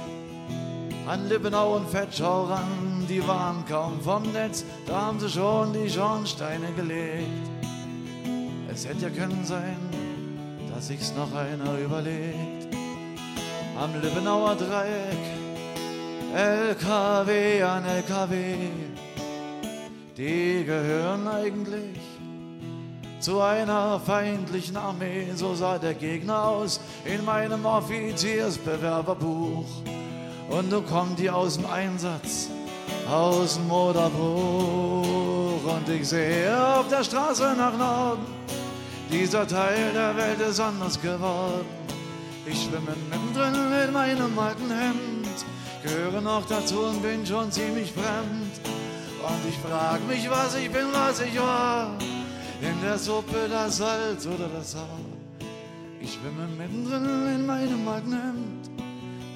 an 1.07 1.27
Lippenau 1.29 1.75
und 1.75 1.89
Fetschau 1.89 2.45
ran. 2.45 3.05
Die 3.09 3.25
waren 3.27 3.65
kaum 3.65 3.99
vom 4.01 4.23
Netz, 4.31 4.63
da 4.85 5.01
haben 5.01 5.19
sie 5.19 5.29
schon 5.29 5.73
die 5.73 5.89
Schornsteine 5.89 6.71
gelegt. 6.73 7.49
Es 8.73 8.87
hätte 8.87 9.03
ja 9.03 9.09
können 9.09 9.43
sein, 9.43 9.77
dass 10.73 10.87
sich's 10.87 11.13
noch 11.15 11.33
einer 11.35 11.77
überlegt. 11.77 12.67
Am 13.77 13.99
Lippenauer 14.01 14.55
Dreieck, 14.55 15.30
LKW 16.33 17.61
an 17.63 17.85
LKW, 17.85 18.55
die 20.15 20.63
gehören 20.65 21.27
eigentlich 21.27 21.99
zu 23.19 23.41
einer 23.41 23.99
feindlichen 23.99 24.77
Armee. 24.77 25.27
So 25.35 25.53
sah 25.55 25.77
der 25.77 25.93
Gegner 25.93 26.45
aus 26.45 26.79
in 27.05 27.25
meinem 27.25 27.65
Offiziersbewerberbuch. 27.65 29.65
Und 30.49 30.69
nun 30.69 30.85
kommen 30.85 31.15
die 31.15 31.29
aus 31.29 31.57
dem 31.57 31.65
Einsatz, 31.65 32.49
aus 33.09 33.55
dem 33.55 33.67
Moderbruch. 33.67 35.63
Und 35.63 35.89
ich 35.89 36.09
sehe 36.09 36.75
auf 36.75 36.87
der 36.87 37.03
Straße 37.03 37.53
nach 37.57 37.75
Norden, 37.77 38.25
dieser 39.11 39.47
Teil 39.47 39.91
der 39.93 40.15
Welt 40.15 40.39
ist 40.39 40.59
anders 40.59 41.01
geworden. 41.01 41.65
Ich 42.45 42.63
schwimme 42.63 42.95
mittendrin 43.09 43.55
in 43.87 43.93
meinem 43.93 44.39
alten 44.39 44.71
Hemd, 44.71 45.20
gehöre 45.83 46.21
noch 46.21 46.45
dazu 46.47 46.79
und 46.81 47.01
bin 47.01 47.25
schon 47.25 47.51
ziemlich 47.51 47.91
fremd. 47.91 48.59
Und 49.23 49.49
ich 49.49 49.57
frag 49.57 50.05
mich, 50.07 50.29
was 50.29 50.55
ich 50.55 50.71
bin, 50.71 50.87
was 50.91 51.21
ich 51.21 51.39
war. 51.39 51.97
In 52.61 52.81
der 52.81 52.97
Suppe 52.97 53.47
das 53.49 53.77
Salz 53.77 54.25
oder 54.25 54.47
das 54.47 54.75
Haar. 54.75 54.99
Ich 55.99 56.13
schwimme 56.13 56.47
mittendrin 56.57 57.35
in 57.35 57.45
meinem 57.45 57.87
Hemd, 57.93 58.69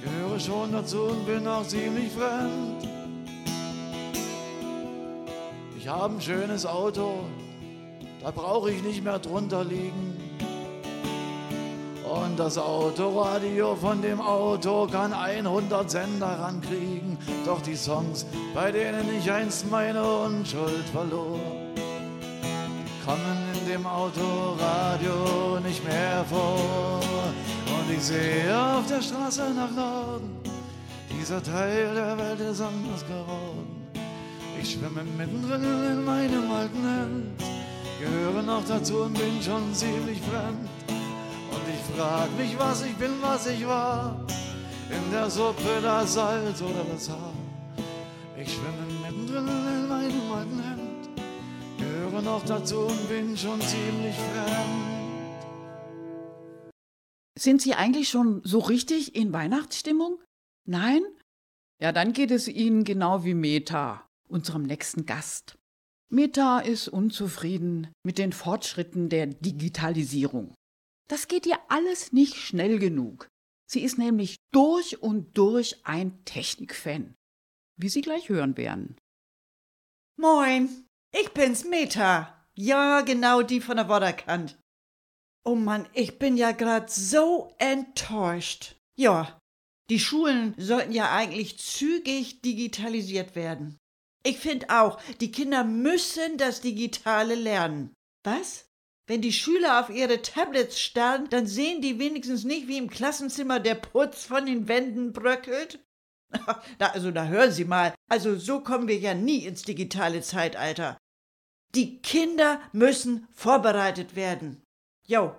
gehöre 0.04 0.40
schon 0.40 0.72
dazu 0.72 1.04
und 1.04 1.26
bin 1.26 1.48
auch 1.48 1.66
ziemlich 1.68 2.12
fremd. 2.12 2.88
Ich 5.78 5.88
habe 5.88 6.16
ein 6.16 6.22
schönes 6.22 6.66
Auto, 6.66 7.26
da 8.22 8.32
brauche 8.32 8.72
ich 8.72 8.82
nicht 8.82 9.04
mehr 9.04 9.20
drunter 9.20 9.64
liegen. 9.64 10.25
Und 12.16 12.40
das 12.40 12.58
Autoradio 12.58 13.76
von 13.76 14.02
dem 14.02 14.22
Auto 14.22 14.88
kann 14.88 15.12
100 15.12 15.92
Sender 15.92 16.40
rankriegen. 16.40 17.18
Doch 17.46 17.62
die 17.62 17.76
Songs, 17.76 18.26
bei 18.54 18.72
denen 18.72 19.06
ich 19.18 19.30
einst 19.30 19.70
meine 19.70 20.02
Unschuld 20.02 20.86
verlor, 20.94 21.40
kommen 23.06 23.38
in 23.60 23.70
dem 23.70 23.86
Autoradio 23.86 25.60
nicht 25.62 25.84
mehr 25.84 26.24
vor. 26.30 27.02
Und 27.68 27.94
ich 27.94 28.02
sehe 28.02 28.58
auf 28.58 28.88
der 28.88 29.02
Straße 29.02 29.54
nach 29.54 29.72
Norden, 29.72 30.38
dieser 31.20 31.44
Teil 31.44 31.94
der 31.94 32.18
Welt 32.18 32.40
ist 32.40 32.62
anders 32.62 33.06
geworden. 33.06 33.90
Ich 34.62 34.72
schwimme 34.72 35.04
mittendrin 35.04 35.64
in 35.64 36.06
meinem 36.06 36.50
alten 36.50 36.82
Hemd, 36.82 37.44
gehöre 38.00 38.42
noch 38.42 38.64
dazu 38.66 39.00
und 39.00 39.14
bin 39.16 39.42
schon 39.42 39.74
ziemlich 39.74 40.22
fremd. 40.22 40.75
Und 41.66 41.74
ich 41.74 41.98
frag 41.98 42.30
mich, 42.38 42.60
was 42.60 42.86
ich 42.86 42.96
bin, 42.96 43.12
was 43.22 43.48
ich 43.48 43.66
war. 43.66 44.24
In 44.92 45.12
der 45.12 45.30
Suppe 45.32 45.80
das 45.82 46.14
Salz 46.14 46.62
oder 46.62 46.84
das 46.84 47.10
Haar. 47.10 47.34
Ich 48.40 48.54
schwimme 48.54 48.86
mittendrin 49.02 49.48
in 49.48 49.88
meinem 49.88 50.32
alten 50.32 50.64
Hemd, 50.64 51.10
gehöre 51.80 52.22
noch 52.22 52.46
dazu 52.46 52.82
und 52.82 53.10
bin 53.10 53.36
schon 53.36 53.60
ziemlich 53.62 54.16
fremd. 54.16 55.44
Sind 57.38 57.64
Sie 57.64 57.74
eigentlich 57.74 58.10
schon 58.10 58.42
so 58.44 58.60
richtig 58.60 59.16
in 59.16 59.34
Weihnachtsstimmung? 59.34 60.20
Nein? 60.68 61.02
Ja, 61.82 61.92
dann 61.92 62.14
geht 62.14 62.30
es 62.30 62.48
Ihnen 62.48 62.84
genau 62.84 63.24
wie 63.24 63.34
Meta, 63.34 64.08
unserem 64.30 64.64
nächsten 64.64 65.08
Gast. 65.08 65.58
Meta 66.10 66.60
ist 66.60 66.90
unzufrieden 66.90 67.88
mit 68.06 68.20
den 68.20 68.34
Fortschritten 68.34 69.10
der 69.10 69.26
Digitalisierung. 69.26 70.54
Das 71.08 71.28
geht 71.28 71.46
ihr 71.46 71.60
alles 71.70 72.12
nicht 72.12 72.36
schnell 72.36 72.80
genug. 72.80 73.30
Sie 73.68 73.82
ist 73.82 73.98
nämlich 73.98 74.38
durch 74.52 75.02
und 75.02 75.38
durch 75.38 75.86
ein 75.86 76.24
Technikfan, 76.26 77.16
wie 77.78 77.90
Sie 77.90 78.02
gleich 78.02 78.30
hören 78.30 78.58
werden. 78.58 78.98
Moin, 80.18 80.88
ich 81.12 81.32
bin's, 81.32 81.66
Meta. 81.66 82.48
Ja, 82.56 83.02
genau 83.02 83.42
die 83.42 83.60
von 83.60 83.78
der 83.78 83.90
Waterkant. 83.90 84.58
Oh 85.44 85.56
Mann, 85.56 85.88
ich 85.94 86.18
bin 86.18 86.38
ja 86.38 86.52
grad 86.54 86.90
so 86.90 87.54
enttäuscht. 87.60 88.76
Ja, 88.98 89.38
die 89.90 90.00
Schulen 90.00 90.56
sollten 90.58 90.92
ja 90.92 91.14
eigentlich 91.14 91.60
zügig 91.60 92.42
digitalisiert 92.42 93.36
werden. 93.36 93.78
Ich 94.24 94.40
finde 94.40 94.70
auch, 94.72 95.00
die 95.20 95.32
Kinder 95.32 95.64
müssen 95.64 96.38
das 96.38 96.62
Digitale 96.62 97.36
lernen. 97.36 97.94
Was? 98.24 98.66
Wenn 99.08 99.22
die 99.22 99.34
Schüler 99.34 99.80
auf 99.80 99.90
ihre 99.90 100.22
Tablets 100.22 100.80
starren, 100.80 101.30
dann 101.30 101.46
sehen 101.46 101.82
die 101.82 102.00
wenigstens 102.00 102.44
nicht, 102.44 102.68
wie 102.68 102.78
im 102.78 102.90
Klassenzimmer 102.90 103.60
der 103.60 103.76
Putz 103.76 104.26
von 104.26 104.46
den 104.46 104.68
Wänden 104.68 105.14
bröckelt? 105.14 105.80
Na, 106.80 106.92
also, 106.92 107.12
da 107.12 107.26
hören 107.26 107.52
Sie 107.52 107.66
mal. 107.66 107.94
Also, 108.10 108.36
so 108.36 108.62
kommen 108.62 108.88
wir 108.88 108.98
ja 108.98 109.14
nie 109.14 109.46
ins 109.46 109.62
digitale 109.62 110.22
Zeitalter. 110.22 110.98
Die 111.76 112.02
Kinder 112.02 112.62
müssen 112.72 113.28
vorbereitet 113.34 114.16
werden. 114.16 114.64
Jo. 115.06 115.36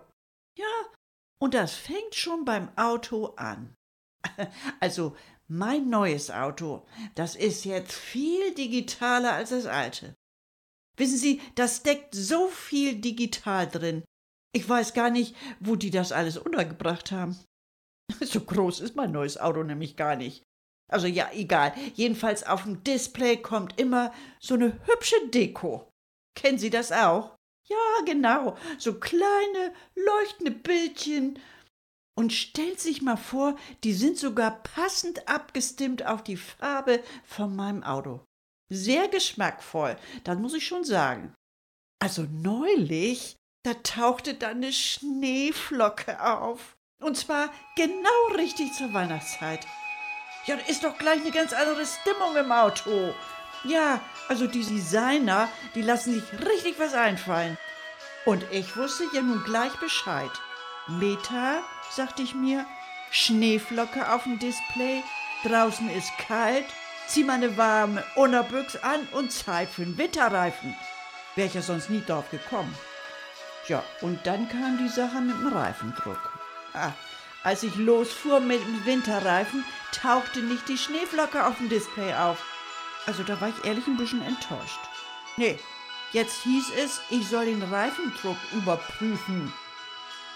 Ja, 0.56 0.64
und 1.38 1.54
das 1.54 1.74
fängt 1.74 2.14
schon 2.14 2.44
beim 2.44 2.68
Auto 2.76 3.34
an. 3.36 3.74
Also, 4.80 5.16
mein 5.48 5.88
neues 5.88 6.30
Auto, 6.30 6.84
das 7.14 7.36
ist 7.36 7.64
jetzt 7.64 7.92
viel 7.92 8.54
digitaler 8.54 9.32
als 9.32 9.50
das 9.50 9.66
alte. 9.66 10.16
Wissen 10.96 11.18
Sie, 11.18 11.40
das 11.54 11.78
steckt 11.78 12.14
so 12.14 12.48
viel 12.48 12.96
digital 12.96 13.68
drin. 13.68 14.04
Ich 14.54 14.68
weiß 14.68 14.94
gar 14.94 15.10
nicht, 15.10 15.36
wo 15.60 15.76
die 15.76 15.90
das 15.90 16.12
alles 16.12 16.36
untergebracht 16.36 17.12
haben. 17.12 17.36
So 18.20 18.40
groß 18.40 18.80
ist 18.80 18.94
mein 18.94 19.10
neues 19.10 19.36
Auto 19.36 19.62
nämlich 19.62 19.96
gar 19.96 20.16
nicht. 20.16 20.42
Also 20.88 21.06
ja, 21.06 21.28
egal. 21.32 21.74
Jedenfalls 21.94 22.46
auf 22.46 22.62
dem 22.62 22.82
Display 22.84 23.36
kommt 23.36 23.78
immer 23.80 24.12
so 24.40 24.54
eine 24.54 24.78
hübsche 24.86 25.28
Deko. 25.28 25.90
Kennen 26.36 26.58
Sie 26.58 26.70
das 26.70 26.92
auch? 26.92 27.36
Ja, 27.68 28.04
genau. 28.04 28.56
So 28.78 28.94
kleine, 28.94 29.74
leuchtende 29.94 30.52
Bildchen. 30.52 31.38
Und 32.18 32.32
stellt 32.32 32.80
sich 32.80 33.02
mal 33.02 33.16
vor, 33.16 33.56
die 33.84 33.92
sind 33.92 34.16
sogar 34.16 34.62
passend 34.62 35.28
abgestimmt 35.28 36.06
auf 36.06 36.22
die 36.22 36.38
Farbe 36.38 37.02
von 37.24 37.54
meinem 37.54 37.82
Auto. 37.82 38.24
Sehr 38.68 39.08
geschmackvoll, 39.08 39.96
das 40.24 40.38
muss 40.38 40.54
ich 40.54 40.66
schon 40.66 40.84
sagen. 40.84 41.34
Also 42.02 42.26
neulich, 42.30 43.36
da 43.64 43.74
tauchte 43.74 44.34
da 44.34 44.48
eine 44.48 44.72
Schneeflocke 44.72 46.22
auf. 46.22 46.76
Und 47.02 47.16
zwar 47.16 47.50
genau 47.76 48.36
richtig 48.36 48.72
zur 48.72 48.92
Weihnachtszeit. 48.92 49.66
Ja, 50.46 50.56
da 50.56 50.62
ist 50.66 50.84
doch 50.84 50.96
gleich 50.98 51.20
eine 51.20 51.30
ganz 51.30 51.52
andere 51.52 51.84
Stimmung 51.84 52.36
im 52.36 52.52
Auto. 52.52 53.14
Ja, 53.64 54.00
also 54.28 54.46
die 54.46 54.64
Designer, 54.64 55.48
die 55.74 55.82
lassen 55.82 56.14
sich 56.14 56.32
richtig 56.46 56.78
was 56.78 56.94
einfallen. 56.94 57.58
Und 58.24 58.44
ich 58.50 58.76
wusste 58.76 59.04
ja 59.12 59.22
nun 59.22 59.42
gleich 59.44 59.74
Bescheid. 59.80 60.30
Meta, 60.88 61.62
sagte 61.90 62.22
ich 62.22 62.34
mir, 62.34 62.66
Schneeflocke 63.10 64.12
auf 64.12 64.24
dem 64.24 64.38
Display, 64.38 65.02
draußen 65.44 65.90
ist 65.90 66.10
kalt, 66.18 66.66
zieh 67.06 67.24
meine 67.24 67.56
warme 67.56 68.04
Unterbüchs 68.14 68.76
an 68.76 69.06
und 69.12 69.32
Zeit 69.32 69.68
für 69.68 69.84
den 69.84 69.98
Winterreifen. 69.98 70.74
Wäre 71.34 71.48
ich 71.48 71.54
ja 71.54 71.62
sonst 71.62 71.90
nie 71.90 72.02
drauf 72.06 72.30
gekommen. 72.30 72.74
Ja, 73.68 73.82
und 74.00 74.26
dann 74.26 74.48
kam 74.48 74.78
die 74.78 74.88
Sache 74.88 75.20
mit 75.20 75.36
dem 75.36 75.48
Reifendruck. 75.48 76.30
Ah, 76.72 76.92
als 77.42 77.62
ich 77.62 77.76
losfuhr 77.76 78.40
mit 78.40 78.60
dem 78.60 78.84
Winterreifen, 78.86 79.64
tauchte 79.92 80.40
nicht 80.40 80.68
die 80.68 80.78
Schneeflocke 80.78 81.46
auf 81.46 81.56
dem 81.58 81.68
Display 81.68 82.14
auf. 82.14 82.38
Also 83.06 83.22
da 83.22 83.40
war 83.40 83.48
ich 83.48 83.64
ehrlich 83.64 83.86
ein 83.86 83.96
bisschen 83.96 84.22
enttäuscht. 84.22 84.80
Nee, 85.36 85.58
jetzt 86.12 86.42
hieß 86.42 86.70
es, 86.82 87.00
ich 87.10 87.28
soll 87.28 87.46
den 87.46 87.62
Reifendruck 87.62 88.36
überprüfen. 88.52 89.52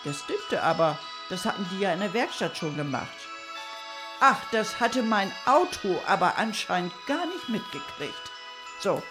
Das 0.05 0.21
stimmte 0.21 0.63
aber, 0.63 0.99
das 1.29 1.45
hatten 1.45 1.69
die 1.71 1.81
ja 1.81 1.93
in 1.93 2.01
der 2.01 2.15
Werkstatt 2.15 2.57
schon 2.57 2.77
gemacht. 2.77 3.09
Ach, 4.21 4.45
das 4.53 4.81
hatte 4.81 5.03
mein 5.03 5.33
Auto 5.47 5.99
aber 6.07 6.37
anscheinend 6.37 6.93
gar 7.07 7.25
nicht 7.27 7.49
mitgekriegt. 7.49 8.31
So, 8.81 9.03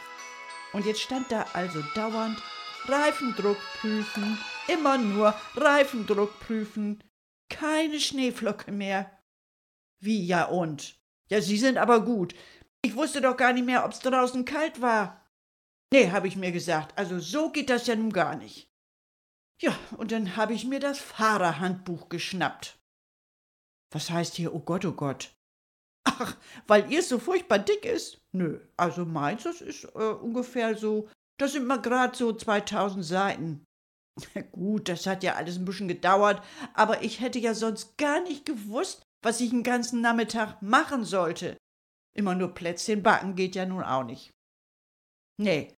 und 0.72 0.86
jetzt 0.86 1.02
stand 1.02 1.32
da 1.32 1.46
also 1.54 1.82
dauernd 1.96 2.42
Reifendruck 2.88 3.58
prüfen, 3.82 4.38
immer 4.68 4.98
nur 4.98 5.34
Reifendruck 5.56 6.40
prüfen, 6.40 7.04
keine 7.50 8.00
Schneeflocke 8.00 8.72
mehr. 8.72 9.12
Wie 10.00 10.26
ja 10.26 10.46
und? 10.46 11.00
Ja, 11.30 11.42
Sie 11.42 11.58
sind 11.58 11.78
aber 11.78 12.06
gut. 12.06 12.36
Ich 12.82 12.96
wusste 12.96 13.22
doch 13.22 13.36
gar 13.36 13.54
nicht 13.54 13.66
mehr, 13.66 13.86
ob's 13.86 14.00
draußen 14.00 14.46
kalt 14.46 14.82
war. 14.82 15.26
Nee, 15.92 16.12
habe 16.12 16.28
ich 16.28 16.36
mir 16.36 16.52
gesagt, 16.52 16.98
also 16.98 17.20
so 17.20 17.52
geht 17.52 17.70
das 17.70 17.88
ja 17.88 17.96
nun 17.96 18.14
gar 18.14 18.36
nicht. 18.36 18.72
Ja, 19.60 19.78
und 19.98 20.12
dann 20.12 20.38
habe 20.38 20.54
ich 20.54 20.66
mir 20.66 20.80
das 20.80 21.00
Fahrerhandbuch 21.00 22.10
geschnappt. 22.10 22.79
Was 23.92 24.10
heißt 24.10 24.36
hier, 24.36 24.54
oh 24.54 24.60
Gott, 24.60 24.86
oh 24.86 24.92
Gott? 24.92 25.34
Ach, 26.04 26.36
weil 26.68 26.92
ihr 26.92 27.02
so 27.04 27.20
furchtbar 27.20 27.60
dick 27.60 27.86
ist? 27.86 28.22
Nö, 28.32 28.60
also 28.78 29.06
meins, 29.06 29.44
das 29.44 29.62
ist 29.62 29.86
äh, 29.96 30.14
ungefähr 30.14 30.78
so, 30.78 31.10
das 31.40 31.54
sind 31.54 31.66
mal 31.66 31.82
grad 31.82 32.16
so 32.16 32.34
2000 32.34 33.04
Seiten. 33.04 33.66
Gut, 34.52 34.90
das 34.90 35.06
hat 35.08 35.24
ja 35.24 35.36
alles 35.36 35.58
ein 35.58 35.66
bisschen 35.66 35.88
gedauert, 35.88 36.44
aber 36.74 37.04
ich 37.04 37.22
hätte 37.22 37.40
ja 37.40 37.54
sonst 37.54 37.98
gar 37.98 38.22
nicht 38.22 38.46
gewusst, 38.46 39.02
was 39.22 39.42
ich 39.42 39.50
den 39.50 39.64
ganzen 39.64 40.02
Nachmittag 40.02 40.62
machen 40.62 41.04
sollte. 41.04 41.58
Immer 42.16 42.36
nur 42.36 42.54
Plätzchen 42.54 43.04
backen 43.04 43.36
geht 43.36 43.56
ja 43.56 43.66
nun 43.66 43.84
auch 43.84 44.04
nicht. 44.04 44.32
Nee. 45.38 45.76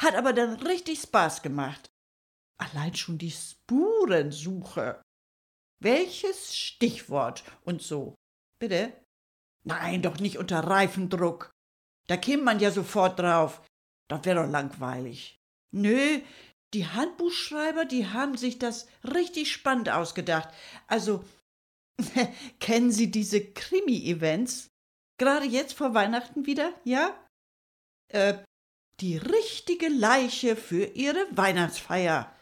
Hat 0.00 0.14
aber 0.14 0.32
dann 0.32 0.54
richtig 0.62 1.00
Spaß 1.00 1.42
gemacht. 1.42 1.90
Allein 2.58 2.94
schon 2.94 3.18
die 3.18 3.30
Spurensuche. 3.30 5.02
Welches 5.82 6.56
Stichwort 6.56 7.42
und 7.64 7.82
so? 7.82 8.14
Bitte? 8.60 8.92
Nein, 9.64 10.00
doch 10.00 10.20
nicht 10.20 10.38
unter 10.38 10.60
Reifendruck. 10.60 11.50
Da 12.06 12.16
käme 12.16 12.44
man 12.44 12.60
ja 12.60 12.70
sofort 12.70 13.18
drauf. 13.18 13.62
Das 14.08 14.24
wäre 14.24 14.44
doch 14.44 14.50
langweilig. 14.50 15.40
Nö, 15.72 16.20
die 16.72 16.86
Handbuchschreiber, 16.86 17.84
die 17.84 18.06
haben 18.06 18.36
sich 18.36 18.60
das 18.60 18.86
richtig 19.02 19.50
spannend 19.50 19.88
ausgedacht. 19.88 20.48
Also, 20.86 21.24
kennen 22.60 22.92
Sie 22.92 23.10
diese 23.10 23.44
Krimi-Events? 23.44 24.68
Gerade 25.18 25.46
jetzt 25.46 25.74
vor 25.74 25.94
Weihnachten 25.94 26.46
wieder, 26.46 26.72
ja? 26.84 27.12
Äh, 28.08 28.38
die 29.00 29.16
richtige 29.16 29.88
Leiche 29.88 30.54
für 30.54 30.84
Ihre 30.84 31.26
Weihnachtsfeier. 31.32 32.32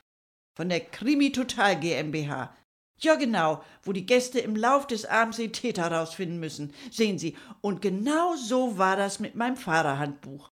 Von 0.55 0.69
der 0.69 0.81
Krimi 0.81 1.33
Total 1.33 1.79
GmbH. 1.79 2.55
Ja, 3.03 3.15
genau, 3.15 3.65
wo 3.83 3.93
die 3.93 4.05
Gäste 4.05 4.41
im 4.41 4.57
Lauf 4.57 4.87
des 4.87 5.07
Abends 5.07 5.39
den 5.39 5.55
Täter 5.55 5.91
rausfinden 5.91 6.39
müssen. 6.39 6.75
Sehen 6.91 7.19
Sie, 7.19 7.35
und 7.63 7.81
genau 7.81 8.37
so 8.37 8.77
war 8.77 8.97
das 8.97 9.21
mit 9.21 9.35
meinem 9.35 9.57
Fahrerhandbuch. 9.57 10.51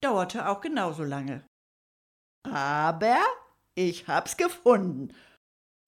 dauerte 0.00 0.48
auch 0.48 0.60
genauso 0.60 1.02
lange. 1.02 1.44
Aber 2.44 3.18
ich 3.74 4.06
hab's 4.06 4.36
gefunden. 4.36 5.12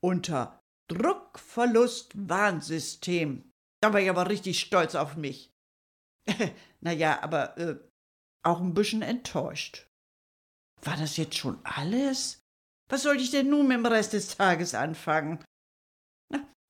Unter 0.03 0.59
Druckverlust-Warnsystem. 0.89 3.53
Da 3.80 3.93
war 3.93 4.01
ich 4.01 4.11
aber 4.11 4.28
richtig 4.28 4.59
stolz 4.61 4.95
auf 4.95 5.16
mich. 5.16 5.51
naja, 6.80 7.22
aber 7.22 7.59
äh, 7.59 7.76
auch 8.43 8.61
ein 8.61 8.74
bisschen 8.74 9.03
enttäuscht. 9.03 9.87
War 10.82 10.97
das 10.97 11.16
jetzt 11.16 11.37
schon 11.37 11.59
alles? 11.64 12.43
Was 12.89 13.03
sollte 13.03 13.22
ich 13.22 13.30
denn 13.30 13.51
nun 13.51 13.68
mit 13.68 13.76
dem 13.76 13.87
Rest 13.87 14.12
des 14.12 14.37
Tages 14.37 14.74
anfangen? 14.74 15.45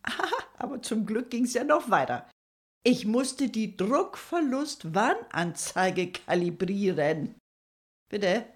Aber 0.59 0.83
zum 0.83 1.07
Glück 1.07 1.31
ging's 1.31 1.55
ja 1.55 1.65
noch 1.65 1.91
weiter. 1.91 2.31
Ich 2.85 3.07
musste 3.07 3.49
die 3.49 3.77
Druckverlust-Warnanzeige 3.77 6.13
kalibrieren. 6.13 7.35
Bitte? 8.09 8.47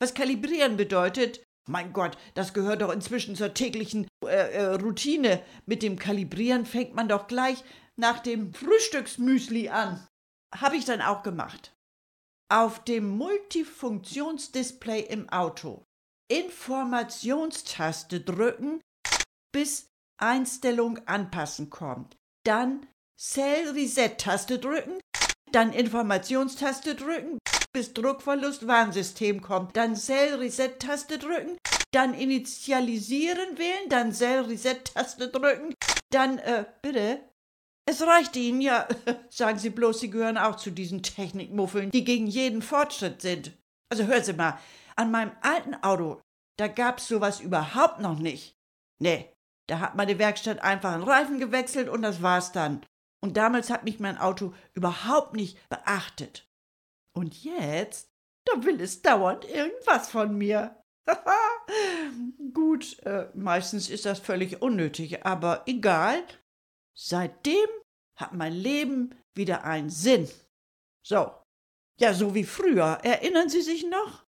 Was 0.00 0.14
kalibrieren 0.14 0.76
bedeutet? 0.76 1.44
Mein 1.68 1.92
Gott, 1.92 2.16
das 2.34 2.54
gehört 2.54 2.82
doch 2.82 2.92
inzwischen 2.92 3.34
zur 3.34 3.54
täglichen 3.54 4.06
äh, 4.24 4.52
äh, 4.52 4.74
Routine. 4.74 5.42
Mit 5.64 5.82
dem 5.82 5.98
Kalibrieren 5.98 6.66
fängt 6.66 6.94
man 6.94 7.08
doch 7.08 7.26
gleich 7.26 7.64
nach 7.96 8.20
dem 8.20 8.54
Frühstücksmüsli 8.54 9.68
an. 9.68 10.06
Habe 10.54 10.76
ich 10.76 10.84
dann 10.84 11.00
auch 11.00 11.22
gemacht. 11.22 11.72
Auf 12.48 12.84
dem 12.84 13.08
Multifunktionsdisplay 13.16 15.00
im 15.00 15.28
Auto 15.28 15.84
Informationstaste 16.28 18.20
drücken, 18.20 18.80
bis 19.52 19.88
Einstellung 20.18 20.98
anpassen 21.06 21.70
kommt. 21.70 22.16
Dann 22.44 22.86
Cell 23.18 23.70
Reset 23.70 24.16
Taste 24.18 24.58
drücken, 24.58 25.00
dann 25.52 25.72
Informationstaste 25.72 26.94
drücken, 26.94 27.38
bis 27.72 27.94
Druckverlust 27.94 28.66
Warnsystem 28.66 29.40
kommt. 29.40 29.76
Dann 29.76 29.96
Cell 29.96 30.34
Reset 30.34 30.78
Taste 30.78 31.18
drücken, 31.18 31.56
dann 31.92 32.14
Initialisieren 32.14 33.58
wählen, 33.58 33.88
dann 33.88 34.12
Cell 34.12 34.42
Reset 34.42 34.80
Taste 34.84 35.28
drücken, 35.28 35.74
dann 36.10 36.38
äh, 36.38 36.64
bitte 36.82 37.20
es 37.88 38.02
reicht 38.02 38.34
Ihnen, 38.36 38.60
ja. 38.60 38.88
Sagen 39.30 39.58
Sie 39.58 39.70
bloß, 39.70 40.00
Sie 40.00 40.10
gehören 40.10 40.38
auch 40.38 40.56
zu 40.56 40.70
diesen 40.70 41.02
Technikmuffeln, 41.02 41.90
die 41.90 42.04
gegen 42.04 42.26
jeden 42.26 42.60
Fortschritt 42.60 43.22
sind. 43.22 43.52
Also 43.90 44.04
hören 44.04 44.24
Sie 44.24 44.32
mal, 44.32 44.58
an 44.96 45.12
meinem 45.12 45.32
alten 45.40 45.74
Auto, 45.76 46.20
da 46.58 46.66
gab's 46.66 47.06
sowas 47.06 47.40
überhaupt 47.40 48.00
noch 48.00 48.18
nicht. 48.18 48.56
Nee, 49.00 49.32
da 49.66 49.80
hat 49.80 49.96
meine 49.96 50.18
Werkstatt 50.18 50.60
einfach 50.60 50.92
einen 50.92 51.02
Reifen 51.02 51.38
gewechselt 51.38 51.88
und 51.88 52.02
das 52.02 52.22
war's 52.22 52.52
dann. 52.52 52.84
Und 53.20 53.36
damals 53.36 53.70
hat 53.70 53.84
mich 53.84 53.98
mein 53.98 54.18
Auto 54.18 54.54
überhaupt 54.74 55.34
nicht 55.34 55.58
beachtet. 55.68 56.48
Und 57.12 57.42
jetzt, 57.42 58.10
da 58.44 58.64
will 58.64 58.80
es 58.80 59.02
dauernd 59.02 59.44
irgendwas 59.44 60.10
von 60.10 60.36
mir. 60.36 60.80
Gut, 62.52 62.98
äh, 63.04 63.28
meistens 63.34 63.88
ist 63.90 64.06
das 64.06 64.20
völlig 64.20 64.62
unnötig, 64.62 65.24
aber 65.24 65.62
egal. 65.66 66.22
Seitdem 66.94 67.68
hat 68.16 68.32
mein 68.32 68.52
Leben 68.52 69.14
wieder 69.34 69.64
einen 69.64 69.90
Sinn. 69.90 70.28
So. 71.02 71.32
Ja, 71.98 72.12
so 72.12 72.34
wie 72.34 72.44
früher. 72.44 72.98
Erinnern 73.02 73.48
Sie 73.48 73.62
sich 73.62 73.84
noch? 73.88 74.26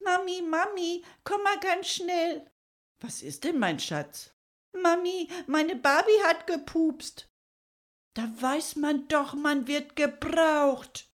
Mami, 0.00 0.42
Mami, 0.42 1.04
komm 1.22 1.42
mal 1.42 1.58
ganz 1.60 1.88
schnell. 1.88 2.50
Was 3.00 3.22
ist 3.22 3.44
denn, 3.44 3.58
mein 3.58 3.78
Schatz? 3.78 4.33
Mami, 4.82 5.28
meine 5.46 5.76
Barbie 5.76 6.22
hat 6.24 6.46
gepupst. 6.46 7.28
Da 8.14 8.30
weiß 8.40 8.76
man 8.76 9.08
doch, 9.08 9.34
man 9.34 9.66
wird 9.66 9.96
gebraucht. 9.96 11.08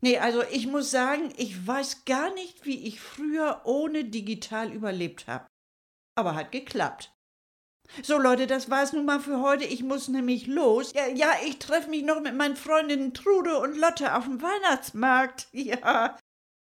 Nee, 0.00 0.18
also 0.18 0.42
ich 0.42 0.66
muss 0.66 0.90
sagen, 0.90 1.32
ich 1.36 1.66
weiß 1.66 2.04
gar 2.04 2.32
nicht, 2.34 2.66
wie 2.66 2.86
ich 2.86 3.00
früher 3.00 3.62
ohne 3.64 4.04
digital 4.04 4.72
überlebt 4.72 5.26
habe. 5.26 5.46
Aber 6.14 6.34
hat 6.34 6.52
geklappt. 6.52 7.14
So 8.02 8.18
Leute, 8.18 8.46
das 8.46 8.70
war's 8.70 8.92
nun 8.92 9.06
mal 9.06 9.20
für 9.20 9.40
heute. 9.40 9.64
Ich 9.64 9.82
muss 9.82 10.08
nämlich 10.08 10.46
los. 10.46 10.92
Ja, 10.92 11.06
ja 11.06 11.32
ich 11.44 11.58
treffe 11.58 11.90
mich 11.90 12.02
noch 12.02 12.20
mit 12.20 12.34
meinen 12.34 12.56
Freundinnen 12.56 13.14
Trude 13.14 13.58
und 13.58 13.76
Lotte 13.76 14.14
auf 14.14 14.24
dem 14.24 14.42
Weihnachtsmarkt. 14.42 15.48
Ja. 15.52 16.18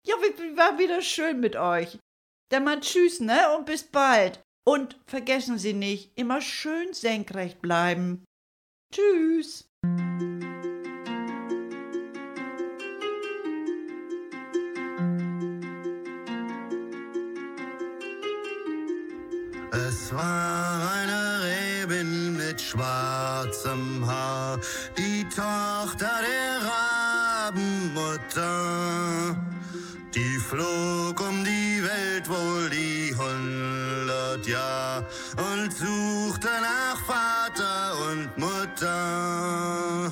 Ja, 0.08 0.16
war 0.56 0.80
wieder 0.80 1.02
schön 1.02 1.40
mit 1.40 1.56
euch. 1.56 2.00
Dann 2.52 2.64
mal 2.64 2.80
tschüss, 2.80 3.20
ne? 3.20 3.56
Und 3.56 3.66
bis 3.66 3.84
bald. 3.84 4.42
Und 4.66 5.00
vergessen 5.06 5.58
Sie 5.58 5.74
nicht, 5.74 6.12
immer 6.16 6.42
schön 6.42 6.94
senkrecht 6.94 7.62
bleiben. 7.62 8.24
Tschüss. 8.94 9.70
Es 19.72 20.14
war 20.14 20.92
eine 20.92 21.44
Rebin 21.44 22.36
mit 22.36 22.60
schwarzem 22.60 24.06
Haar, 24.06 24.60
die 24.98 25.24
Tochter 25.26 26.10
der 26.22 26.62
Rabenmutter. 27.52 29.36
Die 30.16 30.38
flog 30.40 31.20
um 31.22 31.44
die 31.44 31.84
Welt 31.84 32.28
wohl 32.28 32.59
Jahr 34.60 35.04
und 35.38 35.72
suchte 35.72 36.50
nach 36.62 37.00
Vater 37.06 37.94
und 38.12 38.38
Mutter. 38.38 40.12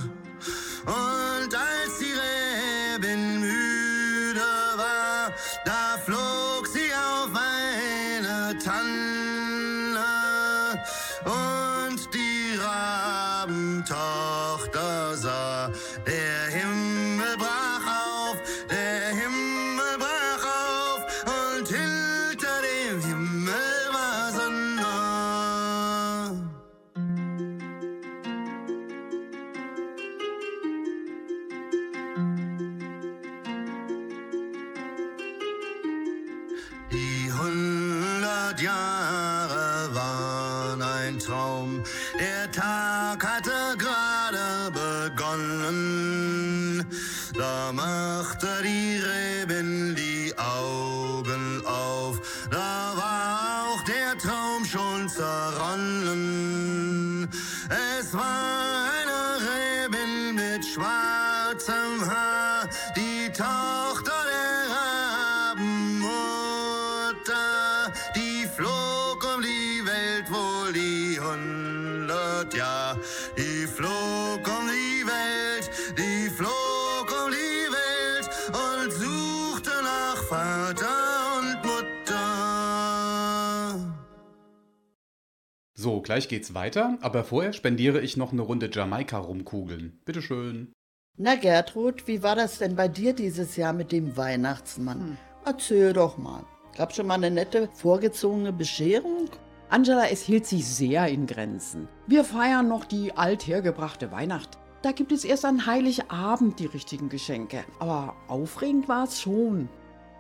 Gleich 86.08 86.30
geht's 86.30 86.54
weiter, 86.54 86.98
aber 87.02 87.26
vorher 87.26 87.52
spendiere 87.52 88.00
ich 88.00 88.16
noch 88.16 88.32
eine 88.32 88.42
Runde 88.42 88.70
Jamaika-Rumkugeln. 88.72 90.00
Bitteschön. 90.06 90.72
Na 91.18 91.36
Gertrud, 91.36 92.08
wie 92.08 92.24
war 92.24 92.38
das 92.38 92.60
denn 92.60 92.78
bei 92.78 92.88
dir 92.88 93.12
dieses 93.12 93.58
Jahr 93.58 93.74
mit 93.74 93.92
dem 93.92 94.16
Weihnachtsmann? 94.16 95.18
Erzähl 95.46 95.92
doch 95.92 96.18
mal. 96.18 96.46
Gab 96.78 96.96
schon 96.96 97.08
mal 97.08 97.16
eine 97.16 97.30
nette 97.30 97.68
vorgezogene 97.74 98.54
Bescherung? 98.54 99.30
Angela, 99.70 100.08
es 100.10 100.22
hielt 100.22 100.46
sich 100.46 100.66
sehr 100.66 101.08
in 101.08 101.28
Grenzen. 101.28 101.90
Wir 102.08 102.24
feiern 102.24 102.70
noch 102.70 102.86
die 102.86 103.12
althergebrachte 103.12 104.10
Weihnacht. 104.10 104.58
Da 104.84 104.94
gibt 104.94 105.12
es 105.12 105.26
erst 105.26 105.44
an 105.44 105.66
Heiligabend 105.66 106.58
die 106.62 106.68
richtigen 106.68 107.10
Geschenke. 107.10 107.66
Aber 107.80 108.16
aufregend 108.30 108.88
war 108.88 109.04
es 109.04 109.20
schon. 109.20 109.68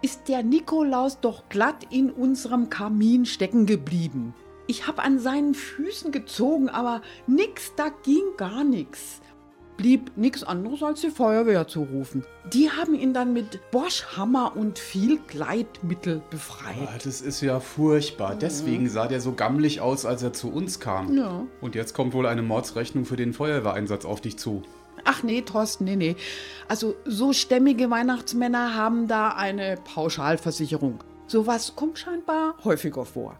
Ist 0.01 0.27
der 0.27 0.43
Nikolaus 0.43 1.21
doch 1.21 1.47
glatt 1.47 1.87
in 1.91 2.11
unserem 2.11 2.69
Kamin 2.69 3.25
stecken 3.25 3.65
geblieben. 3.65 4.33
Ich 4.67 4.85
hab 4.87 5.03
an 5.03 5.19
seinen 5.19 5.53
Füßen 5.53 6.11
gezogen, 6.11 6.69
aber 6.69 7.01
nix, 7.25 7.73
da 7.75 7.87
ging 8.03 8.23
gar 8.37 8.63
nix. 8.63 9.21
blieb 9.77 10.17
nichts 10.17 10.43
anderes 10.43 10.81
als 10.81 11.01
die 11.01 11.09
Feuerwehr 11.11 11.67
zu 11.67 11.83
rufen. 11.83 12.25
Die 12.51 12.71
haben 12.71 12.95
ihn 12.95 13.13
dann 13.13 13.31
mit 13.31 13.59
Bosch, 13.71 14.03
Hammer 14.17 14.53
und 14.55 14.79
viel 14.79 15.19
Gleitmittel 15.27 16.21
befreit. 16.31 16.75
Ah, 16.87 16.97
Das 17.03 17.21
ist 17.21 17.41
ja 17.41 17.59
furchtbar. 17.59 18.35
Deswegen 18.35 18.89
sah 18.89 19.07
der 19.07 19.21
so 19.21 19.33
gammelig 19.33 19.79
aus, 19.79 20.05
als 20.05 20.23
er 20.23 20.33
zu 20.33 20.51
uns 20.51 20.79
kam. 20.79 21.15
Ja. 21.15 21.43
Und 21.61 21.75
jetzt 21.75 21.93
kommt 21.93 22.13
wohl 22.13 22.25
eine 22.25 22.41
Mordsrechnung 22.41 23.05
für 23.05 23.17
den 23.17 23.33
Feuerwehreinsatz 23.33 24.03
auf 24.03 24.19
dich 24.19 24.37
zu. 24.37 24.63
Ach 25.05 25.21
nee, 25.21 25.43
Thorsten, 25.43 25.83
nee, 25.85 25.95
nee. 25.95 26.15
Also 26.67 26.95
so 27.05 27.31
stämmige 27.31 27.89
Weihnachtsmänner 27.91 28.73
haben 28.73 29.07
da 29.07 29.29
eine 29.29 29.77
Pauschalversicherung. 29.93 31.03
Sowas 31.27 31.73
kommt 31.75 31.99
scheinbar 31.99 32.55
häufiger 32.63 33.05
vor. 33.05 33.37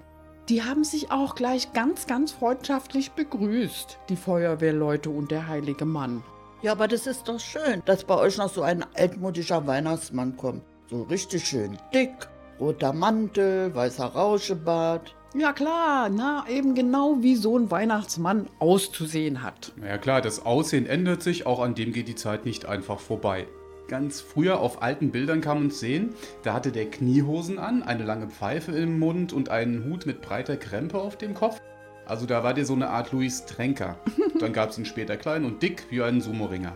Die 0.50 0.64
haben 0.64 0.86
sich 0.86 1.12
auch 1.12 1.36
gleich 1.36 1.74
ganz, 1.74 2.08
ganz 2.08 2.32
freundschaftlich 2.32 3.12
begrüßt, 3.12 4.00
die 4.08 4.16
Feuerwehrleute 4.16 5.10
und 5.10 5.30
der 5.30 5.48
heilige 5.48 5.84
Mann. 5.84 6.24
Ja, 6.62 6.72
aber 6.72 6.88
das 6.88 7.06
ist 7.06 7.28
doch 7.28 7.40
schön, 7.40 7.84
dass 7.86 8.06
bei 8.06 8.18
euch 8.18 8.38
noch 8.38 8.50
so 8.50 8.62
ein 8.62 8.86
altmodischer 8.96 9.68
Weihnachtsmann 9.68 10.38
kommt. 10.38 10.64
So 10.90 11.04
richtig 11.04 11.46
schön 11.46 11.78
dick, 11.94 12.30
roter 12.62 12.94
Mantel, 12.94 13.76
weißer 13.76 14.06
Rauschebart. 14.06 15.14
Ja 15.36 15.52
klar, 15.52 16.08
na 16.08 16.46
eben 16.48 16.76
genau 16.76 17.18
wie 17.20 17.36
so 17.36 17.58
ein 17.58 17.70
Weihnachtsmann 17.70 18.48
auszusehen 18.60 19.44
hat. 19.44 19.74
Na 19.76 19.88
ja 19.88 19.98
klar, 19.98 20.22
das 20.22 20.46
Aussehen 20.46 20.86
ändert 20.86 21.22
sich, 21.24 21.46
auch 21.46 21.60
an 21.60 21.76
dem 21.76 21.92
geht 21.92 22.08
die 22.08 22.16
Zeit 22.16 22.46
nicht 22.46 22.66
einfach 22.66 23.02
vorbei. 23.02 23.48
Ganz 23.88 24.20
früher 24.20 24.60
auf 24.60 24.82
alten 24.82 25.12
Bildern 25.12 25.40
kann 25.40 25.60
man 25.60 25.70
sehen, 25.72 26.14
da 26.44 26.54
hatte 26.54 26.74
der 26.74 26.90
Kniehosen 26.90 27.58
an, 27.58 27.84
eine 27.84 28.04
lange 28.04 28.28
Pfeife 28.28 28.74
im 28.74 29.00
Mund 29.00 29.32
und 29.32 29.50
einen 29.50 29.86
Hut 29.86 30.06
mit 30.06 30.22
breiter 30.22 30.58
Krempe 30.58 31.00
auf 31.00 31.18
dem 31.18 31.34
Kopf. 31.34 31.62
Also 32.06 32.26
da 32.26 32.44
war 32.44 32.54
der 32.54 32.66
so 32.66 32.74
eine 32.74 32.90
Art 32.90 33.14
Louis 33.14 33.46
Tränker. 33.46 33.98
Dann 34.40 34.52
gab 34.52 34.70
es 34.72 34.78
ihn 34.78 34.86
später 34.86 35.16
klein 35.16 35.46
und 35.46 35.62
dick 35.62 35.86
wie 35.90 36.02
einen 36.02 36.22
Sumo-Ringer. 36.22 36.76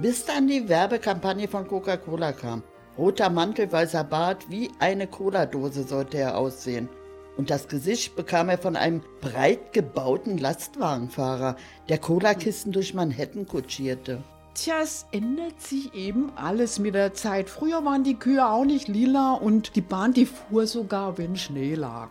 Bis 0.00 0.24
dann 0.24 0.48
die 0.48 0.68
Werbekampagne 0.70 1.48
von 1.48 1.68
Coca-Cola 1.68 2.32
kam. 2.32 2.62
Roter 2.96 3.28
Mantel, 3.28 3.70
weißer 3.70 4.04
Bart, 4.04 4.48
wie 4.48 4.70
eine 4.78 5.06
Cola-Dose 5.06 5.82
sollte 5.82 6.16
er 6.16 6.38
aussehen. 6.38 6.88
Und 7.36 7.50
das 7.50 7.68
Gesicht 7.68 8.16
bekam 8.16 8.48
er 8.48 8.58
von 8.58 8.76
einem 8.76 9.02
breit 9.20 9.72
gebauten 9.72 10.38
Lastwagenfahrer, 10.38 11.56
der 11.88 11.98
Cola-Kisten 11.98 12.72
durch 12.72 12.94
Manhattan 12.94 13.46
kutschierte. 13.46 14.22
Tja, 14.54 14.80
es 14.82 15.06
ändert 15.12 15.62
sich 15.62 15.94
eben 15.94 16.30
alles 16.36 16.78
mit 16.78 16.94
der 16.94 17.14
Zeit. 17.14 17.48
Früher 17.48 17.84
waren 17.86 18.04
die 18.04 18.16
Kühe 18.16 18.46
auch 18.46 18.66
nicht 18.66 18.86
lila 18.86 19.32
und 19.32 19.76
die 19.76 19.80
Bahn, 19.80 20.12
die 20.12 20.26
fuhr 20.26 20.66
sogar, 20.66 21.16
wenn 21.16 21.36
Schnee 21.36 21.74
lag. 21.74 22.10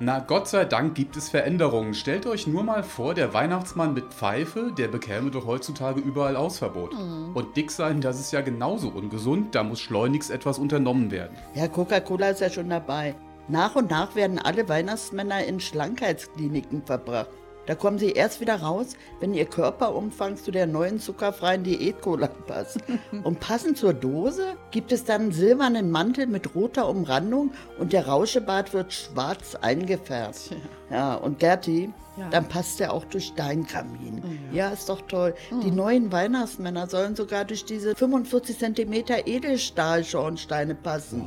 Na, 0.00 0.18
Gott 0.18 0.48
sei 0.48 0.64
Dank 0.64 0.94
gibt 0.94 1.16
es 1.16 1.28
Veränderungen. 1.28 1.92
Stellt 1.92 2.26
euch 2.26 2.46
nur 2.46 2.64
mal 2.64 2.82
vor, 2.82 3.12
der 3.12 3.34
Weihnachtsmann 3.34 3.92
mit 3.92 4.06
Pfeife, 4.06 4.72
der 4.76 4.88
bekäme 4.88 5.30
doch 5.30 5.46
heutzutage 5.46 6.00
überall 6.00 6.36
Ausverbot. 6.36 6.94
Und 7.34 7.56
dick 7.56 7.70
sein, 7.70 8.00
das 8.00 8.18
ist 8.18 8.32
ja 8.32 8.40
genauso 8.40 8.88
ungesund, 8.88 9.54
da 9.54 9.62
muss 9.62 9.80
schleunigst 9.80 10.30
etwas 10.30 10.58
unternommen 10.58 11.10
werden. 11.10 11.36
Ja, 11.54 11.68
Coca-Cola 11.68 12.30
ist 12.30 12.40
ja 12.40 12.50
schon 12.50 12.70
dabei. 12.70 13.14
Nach 13.46 13.76
und 13.76 13.90
nach 13.90 14.14
werden 14.16 14.38
alle 14.38 14.68
Weihnachtsmänner 14.70 15.44
in 15.44 15.60
Schlankheitskliniken 15.60 16.82
verbracht. 16.86 17.28
Da 17.66 17.74
kommen 17.74 17.98
sie 17.98 18.10
erst 18.12 18.40
wieder 18.40 18.56
raus, 18.56 18.88
wenn 19.20 19.32
ihr 19.32 19.46
Körperumfang 19.46 20.36
zu 20.36 20.50
der 20.50 20.66
neuen 20.66 21.00
zuckerfreien 21.00 21.64
Diät-Cola 21.64 22.26
passt. 22.28 22.78
Und 23.24 23.40
passend 23.40 23.78
zur 23.78 23.94
Dose 23.94 24.56
gibt 24.70 24.92
es 24.92 25.04
dann 25.04 25.22
einen 25.22 25.32
silbernen 25.32 25.90
Mantel 25.90 26.26
mit 26.26 26.54
roter 26.54 26.88
Umrandung 26.88 27.52
und 27.78 27.92
der 27.92 28.06
Rauschebart 28.06 28.72
wird 28.74 28.92
schwarz 28.92 29.54
eingefärbt. 29.54 30.50
Ja, 30.90 31.14
und 31.14 31.38
Gerti, 31.38 31.90
Ja. 32.16 32.28
dann 32.30 32.48
passt 32.48 32.80
er 32.80 32.92
auch 32.92 33.04
durch 33.06 33.32
deinen 33.34 33.66
Kamin. 33.66 34.22
Ja, 34.52 34.68
ist 34.70 34.88
doch 34.88 35.00
toll. 35.02 35.34
Die 35.62 35.70
neuen 35.70 36.12
Weihnachtsmänner 36.12 36.86
sollen 36.88 37.16
sogar 37.16 37.44
durch 37.44 37.64
diese 37.64 37.94
45 37.96 38.58
cm 38.58 38.92
Edelstahlschornsteine 39.26 40.74
passen. 40.74 41.26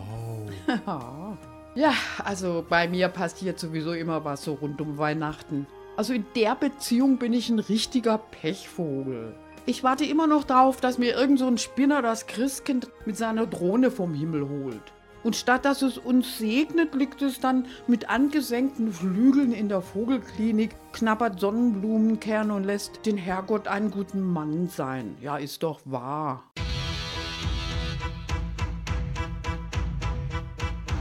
Ja, 1.75 1.93
also 2.25 2.65
bei 2.67 2.87
mir 2.87 3.07
passiert 3.07 3.59
sowieso 3.59 3.93
immer 3.93 4.25
was 4.25 4.43
so 4.43 4.53
rund 4.55 4.81
um 4.81 4.97
Weihnachten. 4.97 5.67
Also 5.97 6.13
in 6.13 6.27
der 6.35 6.53
Beziehung 6.53 7.17
bin 7.17 7.33
ich 7.33 7.49
ein 7.49 7.57
richtiger 7.57 8.19
Pechvogel. 8.19 9.35
Ich 9.65 9.83
warte 9.83 10.05
immer 10.05 10.27
noch 10.27 10.43
darauf, 10.43 10.79
dass 10.79 10.99
mir 10.99 11.15
irgend 11.15 11.39
so 11.39 11.47
ein 11.47 11.57
Spinner 11.57 12.03
das 12.03 12.27
Christkind 12.27 12.87
mit 13.07 13.17
seiner 13.17 13.47
Drohne 13.47 13.89
vom 13.89 14.13
Himmel 14.13 14.47
holt. 14.47 14.93
Und 15.23 15.35
statt 15.35 15.65
dass 15.65 15.81
es 15.81 15.97
uns 15.97 16.37
segnet, 16.37 16.93
liegt 16.93 17.23
es 17.23 17.39
dann 17.39 17.65
mit 17.87 18.11
angesenkten 18.11 18.93
Flügeln 18.93 19.51
in 19.51 19.69
der 19.69 19.81
Vogelklinik, 19.81 20.75
knabbert 20.93 21.39
Sonnenblumenkerne 21.39 22.53
und 22.53 22.63
lässt 22.63 23.03
den 23.07 23.17
Herrgott 23.17 23.67
einen 23.67 23.89
guten 23.89 24.21
Mann 24.21 24.69
sein. 24.69 25.17
Ja, 25.19 25.37
ist 25.37 25.63
doch 25.63 25.81
wahr. 25.83 26.43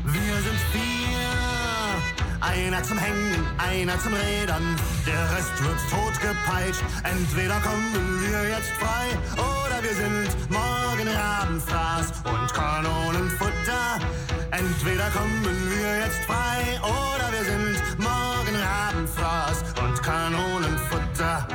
Wir 0.06 0.36
sind 0.36 0.58
vier, 0.72 2.40
einer 2.40 2.82
zum 2.82 2.96
Hängen, 2.96 3.35
einer 3.82 4.00
zum 4.00 4.14
Rädern, 4.14 4.76
der 5.06 5.22
Rest 5.36 5.52
wird 5.62 5.78
totgepeitscht. 5.90 6.82
Entweder 7.04 7.60
kommen 7.60 7.92
wir 8.24 8.48
jetzt 8.48 8.72
frei 8.80 9.06
oder 9.36 9.82
wir 9.82 9.94
sind 9.94 10.30
morgen 10.50 11.08
Rabenfraß 11.08 12.06
und 12.24 12.54
Kanonenfutter. 12.54 14.00
Entweder 14.50 15.10
kommen 15.10 15.44
wir 15.44 15.98
jetzt 16.04 16.24
frei 16.24 16.80
oder 16.80 17.26
wir 17.36 17.44
sind 17.44 17.76
morgen 17.98 18.56
Rabenfraß 18.56 19.58
und 19.84 20.02
Kanonenfutter. 20.02 21.46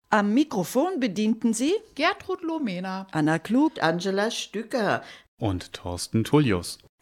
Am 0.09 0.33
Mikrofon 0.33 0.99
bedienten 0.99 1.53
Sie 1.53 1.75
Gertrud 1.93 2.41
Lomena. 2.41 3.05
Anna 3.11 3.37
Klug, 3.39 3.83
Angela 3.83 4.31
Stücker. 4.31 5.03
Und 5.37 5.73
Thorsten 5.73 6.23
Tullius. 6.23 6.79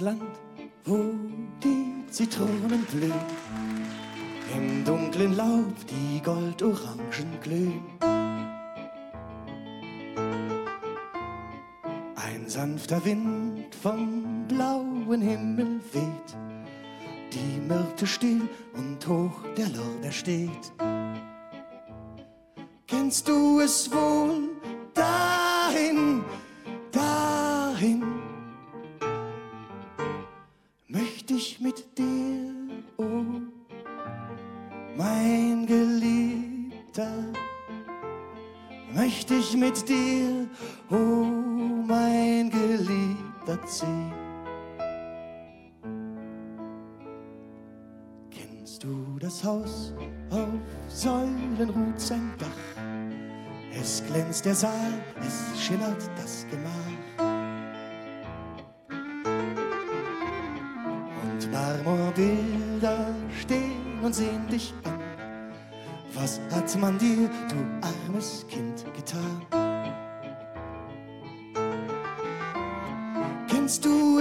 Land, 0.00 0.22
wo 0.84 0.98
die 1.62 2.04
Zitronen 2.10 2.84
blühen? 2.92 3.12
Im 4.54 4.84
dunklen 4.84 5.36
Laub 5.36 5.74
die 5.88 6.22
Goldorangen 6.22 7.40
glühen. 7.42 7.82
Ein 12.14 12.48
sanfter 12.48 13.04
Wind 13.04 13.74
vom 13.74 14.46
blauen 14.46 15.20
Himmel 15.20 15.77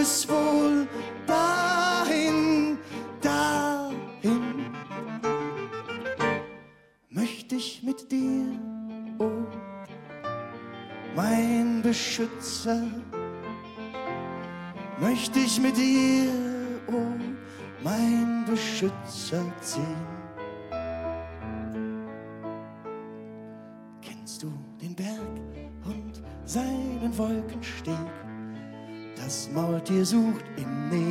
es 0.07 0.27
wohl? 0.29 0.87
Dahin, 1.25 2.77
dahin 3.21 4.71
möchte 7.09 7.55
ich 7.55 7.83
mit 7.83 8.09
dir, 8.09 8.45
oh, 9.19 9.45
mein 11.15 11.81
Beschützer, 11.81 12.83
möchte 14.99 15.39
ich 15.39 15.59
mit 15.59 15.75
dir, 15.75 16.31
oh, 16.87 17.11
mein 17.83 18.45
Beschützer 18.45 19.43
ziehen. 19.61 20.16
Maultier 29.87 30.05
sucht 30.05 30.43
im 30.57 30.89
Nebel 30.89 31.06